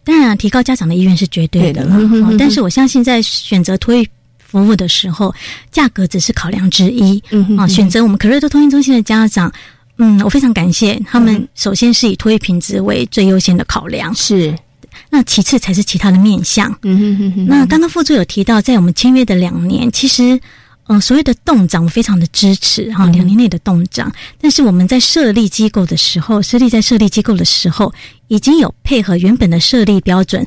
[0.10, 2.00] 当然，提高家长的意愿是绝对的了，
[2.40, 5.32] 但是我相信在选择托育服务的时候，
[5.72, 7.22] 价格只是考量之一。
[7.56, 9.54] 啊，选择我们可瑞多托育中心的家长，
[9.98, 11.48] 嗯，我非常感谢他们。
[11.54, 14.52] 首先是以托育品质为最优先的考量，是
[15.12, 16.76] 那其次才是其他的面向。
[16.82, 20.40] 嗯那刚刚副助有提到，在我们签约的两年，其实。
[20.92, 24.12] 嗯，所谓的动涨，我非常的支持哈，两年内的动涨。
[24.42, 27.94] 但是我们在设立机构的时候，设立在设立机构的时候，
[28.28, 30.46] 已经有配合原本的设立标准。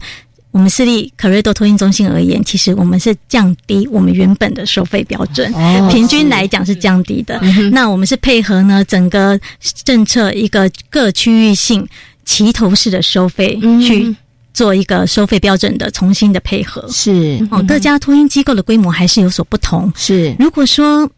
[0.51, 5.51] 我们设立可瑞多托运中心而言，其实我们是降低我们原本的收费标准，
[5.91, 7.41] 平均来讲是降低的。
[7.71, 9.41] 那我们是配合呢整个
[9.85, 11.89] 政策一个各区域性
[12.25, 14.15] 齐头式的收费去。
[14.53, 16.87] 做一个收费标准的重新的配合。
[16.91, 19.93] 是哦，各家托运机构的规模还是有所不同。
[19.97, 21.09] 是，如果说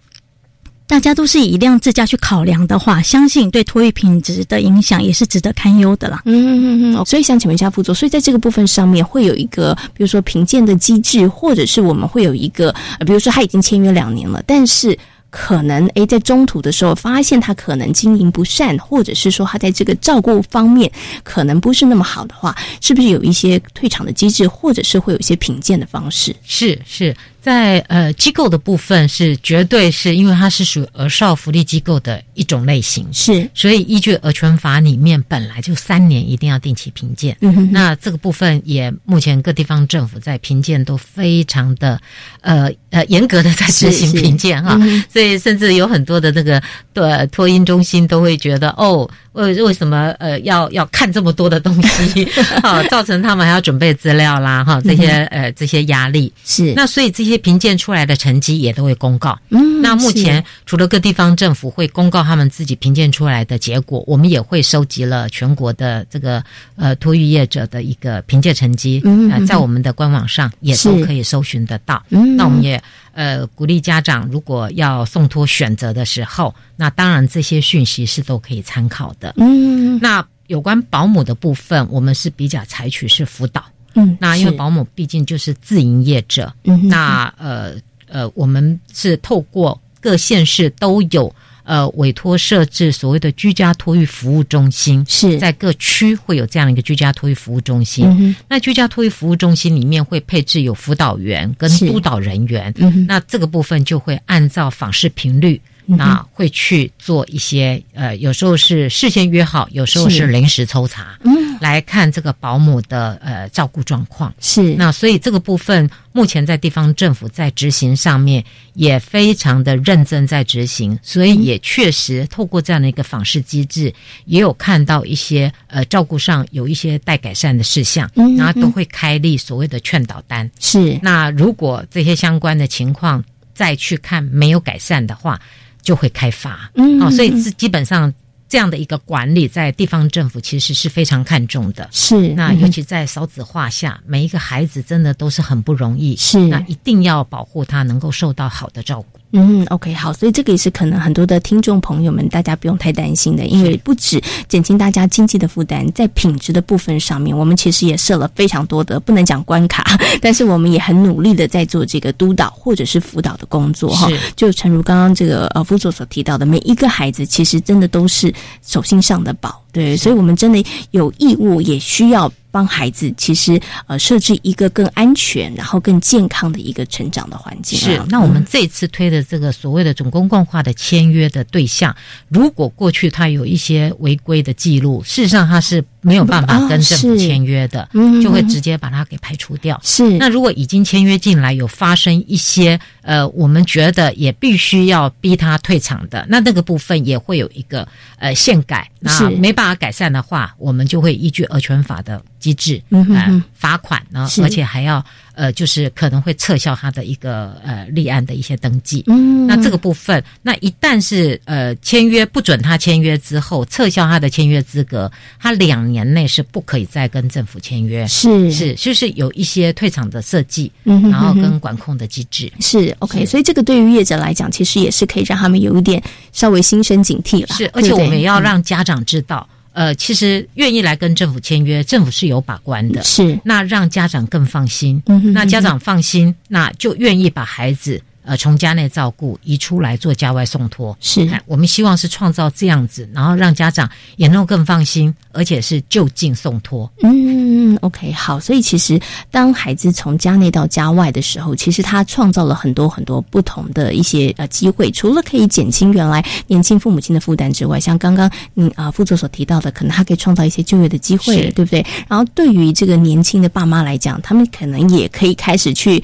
[0.87, 6.23] 大家都是以一辆自驾去考量的话，相信对托运品质的影响也是值得堪忧的啦。
[6.27, 7.05] 嗯嗯嗯。
[7.07, 14.97] 所以想请问一下副座，所以在这个部分上面会有一个，比如说评鉴的机制，或者是我们会有一个，呃比如说他已经签约两年了，但是。
[15.37, 20.89] 可能诶，在中途的时候发现他可能经营不善，或者是说他在这个照顾方面
[21.25, 26.33] 可能不是那么好的话，是不是有一些退场的机制，或者是会有一些评鉴的方式？
[26.45, 27.13] 是是，
[27.45, 37.37] 在呃机构的部分是绝对是因为它是属于儿少福利机构的一种类型，是，所以依据儿权法里面本来就三年一定要定期评鉴。
[37.43, 37.69] 嗯哼。
[37.71, 42.01] 那这个部分也目前各地方政府在评鉴都非常的
[42.41, 46.63] 呃呃严格的在执行评鉴哈，嗯所以甚至有很多的那个
[46.95, 52.25] 对托婴中心都会觉得哦，为为什么呃要要看这么多的东西？
[52.63, 56.33] 啊， 造成他们还要准备资料啦哈，这些呃这些压力。
[56.43, 56.73] 是。
[56.75, 59.39] 那所以这些评鉴出来的成绩也都会公告。
[59.51, 66.43] 嗯那目前除了各地方政府会公告他们自己评鉴出来的结果，我们也会收集了全国的这个
[66.77, 72.03] 呃托育业者的一个评鉴成绩，嗯在我们的官网上也都可以搜寻得到。
[72.09, 72.83] 嗯那我们也
[73.13, 79.35] 呃鼓励家长，如果要送托选择的时候，那当然这些讯息是都可以参考的。
[79.37, 83.65] 嗯那有关保姆的部分，我们是比较采取是辅导。
[83.95, 87.75] 嗯那因为保姆毕竟就是自营业者，嗯那呃
[88.09, 91.35] 呃，我们是透过各县市都有
[91.65, 95.39] 呃委托设置所谓的居家托育服务中心，是。
[95.39, 98.07] 在各区会有这样的一个居家托育服务中心。
[98.07, 98.37] 嗯哼。
[98.49, 103.07] 那居家托育服务中心里面会配置有辅导员跟督导人员，嗯哼。
[103.07, 105.61] 那这个部分就会按照访视频率。
[105.87, 110.27] 那会去做一些呃，有时候是事先约好，有时候是是。
[110.27, 111.35] 临时抽查，嗯。
[111.61, 114.35] 来看这个保姆的呃照顾状况。
[114.41, 114.75] 是。
[114.75, 123.93] 那所以这个部分目前在地方政府在执行上面也非常的认真在执行，所以也确实透过这样的一个访视机制，
[124.25, 128.37] 也有看到一些呃照顾上有一些待改善的事项，嗯。
[128.37, 130.51] 然后都会开立所谓的劝导单。
[130.59, 130.99] 是。
[131.03, 133.23] 那如果这些相关的情况
[133.55, 135.41] 再去看没有改善的话，
[135.85, 136.69] 就会开发。
[136.75, 138.13] 嗯好、所以是基本上
[138.49, 141.89] 这样的一个管理，在地方政府其实是非常看重的。
[141.93, 149.21] 是那尤其在少子化下，每一个孩子真的都是很不容易，是那一定要保护他能够受到好的照顾。
[149.33, 164.09] 嗯，OK，好，所以这个也是可能很多的听众朋友们大家不用太担心的，因为不止减轻大家经济的负担，在品质的部分上面，我们其实也设了非常多的不能讲关卡， 但是我们也很努力的在做这个督导或者是辅导的工作哈。
[164.37, 168.33] 就诚如刚刚这个呃副座所提到的，每一个孩子其实真的都是
[168.65, 172.33] 手心上的宝，对，所以我们真的有义务也需要。
[172.55, 177.83] 帮孩子其实呃设置一个更安全，然后更健康的一个成长的环境啊。
[177.83, 181.93] 是，那我们这次推的这个所谓的总公共化的签约的对象，
[182.29, 189.81] 如果过去他有一些违规的记录，事实上他是没有办法哦跟政府签约的，嗯就会直接把它给排除掉。
[189.83, 197.89] 是那如果已经签约进来，有发生一些呃，我们觉得也必须要逼他退场的，那那个部分也会有一个
[198.19, 198.89] 呃限改。
[199.01, 205.03] 那没办法改善的话，我们就会依据二权法的机制，呃嗯罚款呢，而且还要
[205.35, 209.03] 呃，就是可能会撤销他的一个呃立案的一些登记。
[209.07, 218.07] 嗯那这个部分，那一旦是呃签约不准他签约之后，撤销他的签约资格，他两年内是不可以再跟政府签约。
[218.07, 222.53] 是是，就是有一些退场的设计，嗯哼然后跟管控的机制。
[222.61, 227.49] 是 OK，所以这个对于业者来讲，其实也是可以让他们有一点稍微心生警惕了。
[227.55, 233.03] 是，而且我们也要让家长知道，呃，其实愿意来跟政府签约，政府是有把关的。
[233.03, 235.03] 是，那让家长更放心。
[235.07, 238.01] 嗯哼那家长放心，那就愿意把孩子。
[238.25, 246.91] 呃，从家内照顾移出来做家外送托，是哎我们希望是创造这样子，然后让家长也能够更放心，而且是就近送托。
[247.03, 248.99] 嗯，OK，好，所以其实
[249.31, 261.85] 当孩子从家内到家外的时候，其实他创造了很多很多不同的一些呃机会，除了可以减轻原来年轻父母亲的负担之外，像刚刚嗯啊、副座所提到的，可能他可以创造一些就业的机会，是对不对？
[262.09, 266.03] 然后对于这个年轻的爸妈来讲，他们可能也可以开始去。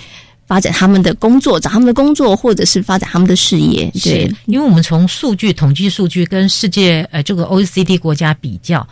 [0.50, 3.88] 发展他们的工作，找他们的工作，或者是发展他们的事业。
[3.92, 8.84] 对是，因为我们从数据统计数据跟世界呃这个 OECD 国家比较，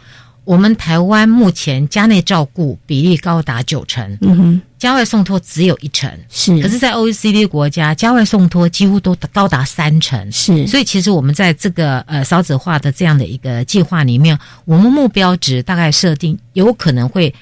[0.45, 6.57] 我们台湾目前家内照顾比例高达九成，嗯哼，家外送托只有一成，是。
[6.63, 10.65] 可是，在 OECD 国家，家外送托几乎都高达三成，是。
[10.69, 17.35] 所以，其实我们在这个呃少子化的这样的一个计划里面，我们目标值大概设定有可能会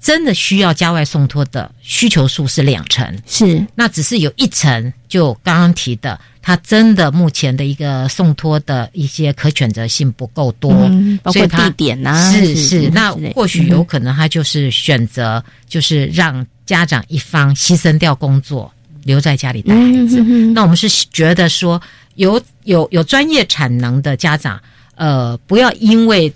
[0.00, 3.64] 真的需要家外送托的需求数是两成，是。
[3.74, 18.72] 那只是有一成，就刚刚提的，他真的目前的一个送托的一些可选择性不够多，嗯包括地点呐是是是，那或许有可能他就是选择就是让家长一方牺牲掉工作，
[19.04, 20.20] 留在家里带孩子。
[20.20, 20.52] 嗯。
[20.54, 21.80] 那我们是觉得说，
[22.14, 24.60] 有有有专业产能的家长，
[24.94, 26.32] 呃，不要因为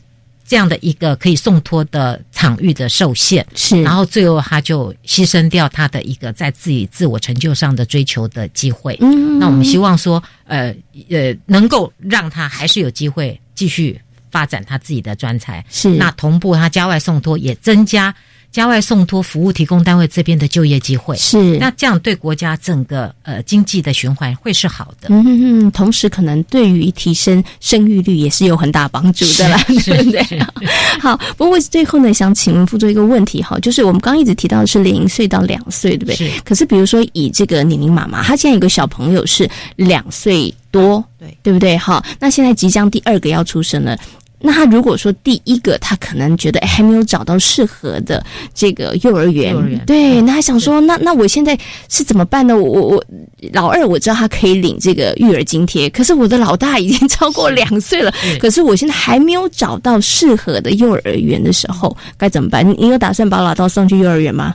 [0.46, 8.96] 这样的一个可以送托的场域的受限，是，然后最后他就牺牲掉他的一个在自己自我成就上的追求的机会。
[9.00, 10.74] 嗯那我们希望说，呃
[11.08, 15.64] 呃，能够让他还是有机会继续发展他自己的专才。
[15.70, 18.14] 是那同步他家外送托也增加
[18.52, 21.16] 家外送托服务提供单位这边的就业机会。
[21.16, 25.08] 是那这样对国家整个呃经济的循环会是好的。
[25.08, 30.40] 嗯哼哼，同时可能对于提升生育率也是有很大帮助的啦，是 对不对？
[31.00, 36.16] 好，不过最后呢，想请问副座一个问题哈，就是我们刚刚一直提到的是零岁到两岁，对不对？
[36.16, 41.76] 是可是比如说以这个宁宁妈妈，她现在有个小朋友是两岁多，对对不对？
[41.76, 43.98] 好，那现在即将第二个要出生了。
[44.42, 48.24] 那他如果说第一个，他可能觉得哎还没有找到适合的
[48.54, 52.56] 这个幼儿园，幼儿园对，那他想说，那那我现在是怎么办呢？
[52.56, 53.04] 我我我
[53.52, 62.68] 老二我知道他可以领这个育儿津贴，可是我的老大已经超过两岁了， 可是我现在还没有找到适合的幼儿园的时候，该怎么办？
[62.68, 64.54] 你你有打算把老大送去幼儿园吗？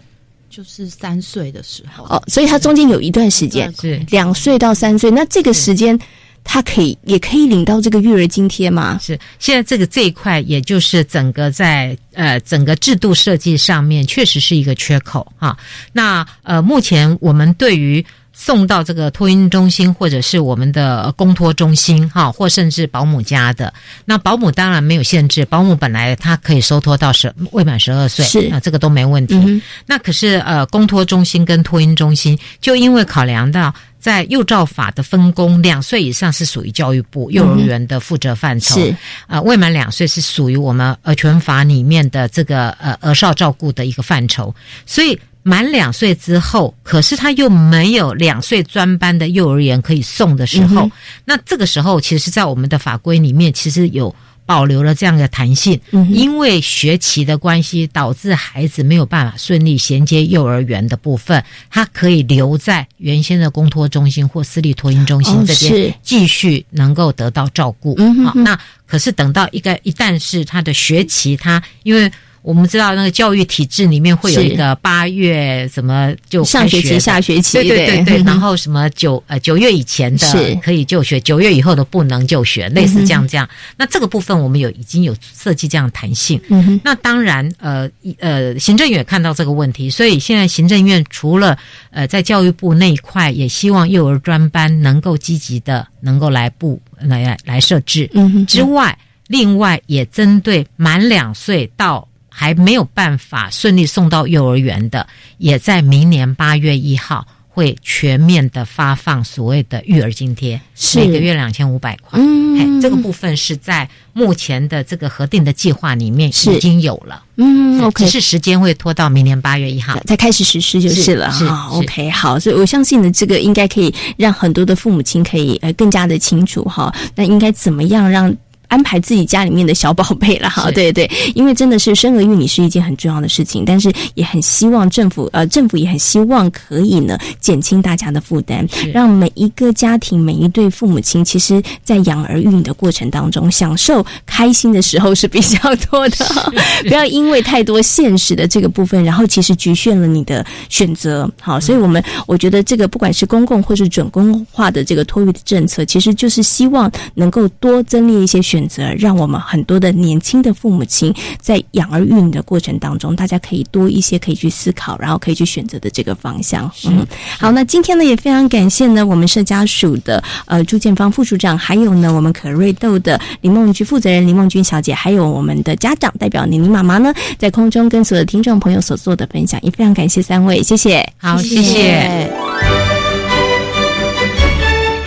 [0.49, 5.97] 就是三岁的时候，哦，所以他中间有一段时间，是两岁到三岁，那这个时间
[6.43, 8.97] 他可以也可以领到这个育儿津贴吗？
[9.01, 15.57] 是现在这个这一块，也就是整个在呃整个制度设计上面，确实是一个缺口哈。
[15.91, 18.05] 那呃，目前我们对于
[18.39, 23.73] 送到这个托婴中心或者是我们的公托中心哈，或甚至保姆家的，
[24.05, 29.35] 那保姆当然没有限制，保姆本来他可以收托到十未满十二岁，是啊，这个都没问题。
[29.35, 33.73] 嗯那可是呃，公托中心跟托婴中心，就因为考量到
[34.07, 38.95] 在幼照法的分工，两岁以上是属于教育部幼儿园的负责范畴，是
[39.27, 44.55] 呃，未满两岁是属于我们儿权法里面的这个呃儿少照顾的一个范畴，
[44.85, 45.19] 所以。
[45.43, 50.91] 满两岁之后，可是他又没有两岁专班的幼儿园可以送的时候，嗯
[51.23, 54.13] 那这个时候，其实，在我们的法规里面，其实有
[54.47, 67.89] 保留了这样的弹性，嗯因为学期的关系，导致孩子没有办法顺利衔接幼儿园的部分，他可以留在原先的公托中心或私立托婴中心哦这边是继续能够得到照顾。
[67.89, 72.11] 好，嗯哼哼那可是等到一个一旦是他的学期，他因为。
[72.47, 83.45] 我们知道那个教育体制里面会有一个八月什么就上学期下学期对对对对对，嗯 然后什么九呃九月以前的可以就学，九月以后的不能就学，类似这样这样。
[83.75, 86.39] 那这个部分我们有已经有设计这样的弹性。
[86.47, 87.89] 嗯哼那当然呃
[88.19, 91.57] 呃行政院也看到这个问题，所以现在行政院除了
[91.91, 98.09] 呃在教育部那一块，也希望幼儿专班能够积极的能够来布来来来设置。
[98.13, 102.07] 嗯之外，另外也针对满两岁到
[102.39, 105.07] 还没有办法顺利送到幼儿园的，
[105.39, 112.19] 也在明年八月一号会全面的发放所谓的育儿津贴，是每个月两千五百块。
[112.21, 117.23] 嗯嘿这个部分是在目前的这个核定的计划里面已经有了。
[117.37, 119.99] 嗯只，OK，只是时间会拖到明年八月一号。
[120.05, 121.69] 才开始实施就是了是是哈。
[121.71, 128.31] 是 OK，好，所以我相信呢，这个应该可以让很多的父母亲可以呃更加的清楚哈，那应该怎么样让。
[128.67, 145.57] 安排自己家里面的小宝贝了哈，对对，因为真的是生儿育女是一件很重要的事情，但是也很希望政府呃政府也很希望可以呢减轻大家的负担，让每一个家庭每一对父母亲，其实在养儿育女的过程当中，享受开心的时候是比较
[145.89, 146.25] 多的，
[146.87, 151.29] 不要因为太多现实的这个部分，然后其实局限了你的选择。
[151.41, 166.71] 好，所以我们我觉得这个不管是公共或是准公化的这个托育的政策，其实就是希望能够多增列一些选择，让我们很多的年轻的父母亲在养儿育女的过程当中，大家可以多一些可以去思考，然后可以去选择的这个方向。
[166.85, 167.05] 嗯，
[167.37, 181.05] 好，那今天呢也非常感谢呢我们社家属的呃朱建芳副署长，还有呢我们可瑞豆的林梦菊负责人林梦君小姐，还有我们的家长代表宁宁妈妈呢，在空中跟所有的听众朋友所做的分享，也非常感谢三位，谢谢。
[181.17, 182.31] 好，谢谢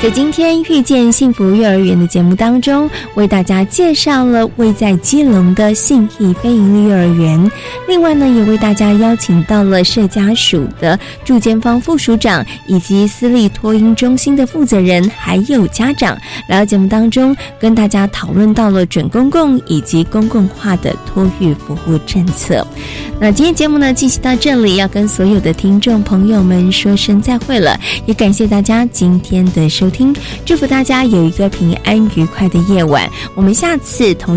[0.02, 7.52] 在今天遇见幸福幼儿园的节目当中，为大家介绍了位在基隆的信义非营利幼儿园。
[7.86, 16.16] 另外呢，也为大家邀请到了社家署的住建方副署长以及私立托婴中心的负责人，还有家长
[16.48, 22.66] 来到节目当中，跟大家讨论到了准公共以及公共化的托育服务政策。
[23.20, 30.14] 那今天节目呢进行到这里，要跟所有的听众朋友们说声再会了，也感谢大家今天的收听，
[30.46, 33.06] 祝福大家有一个平安愉快的夜晚。
[33.34, 34.28] 我们下次同。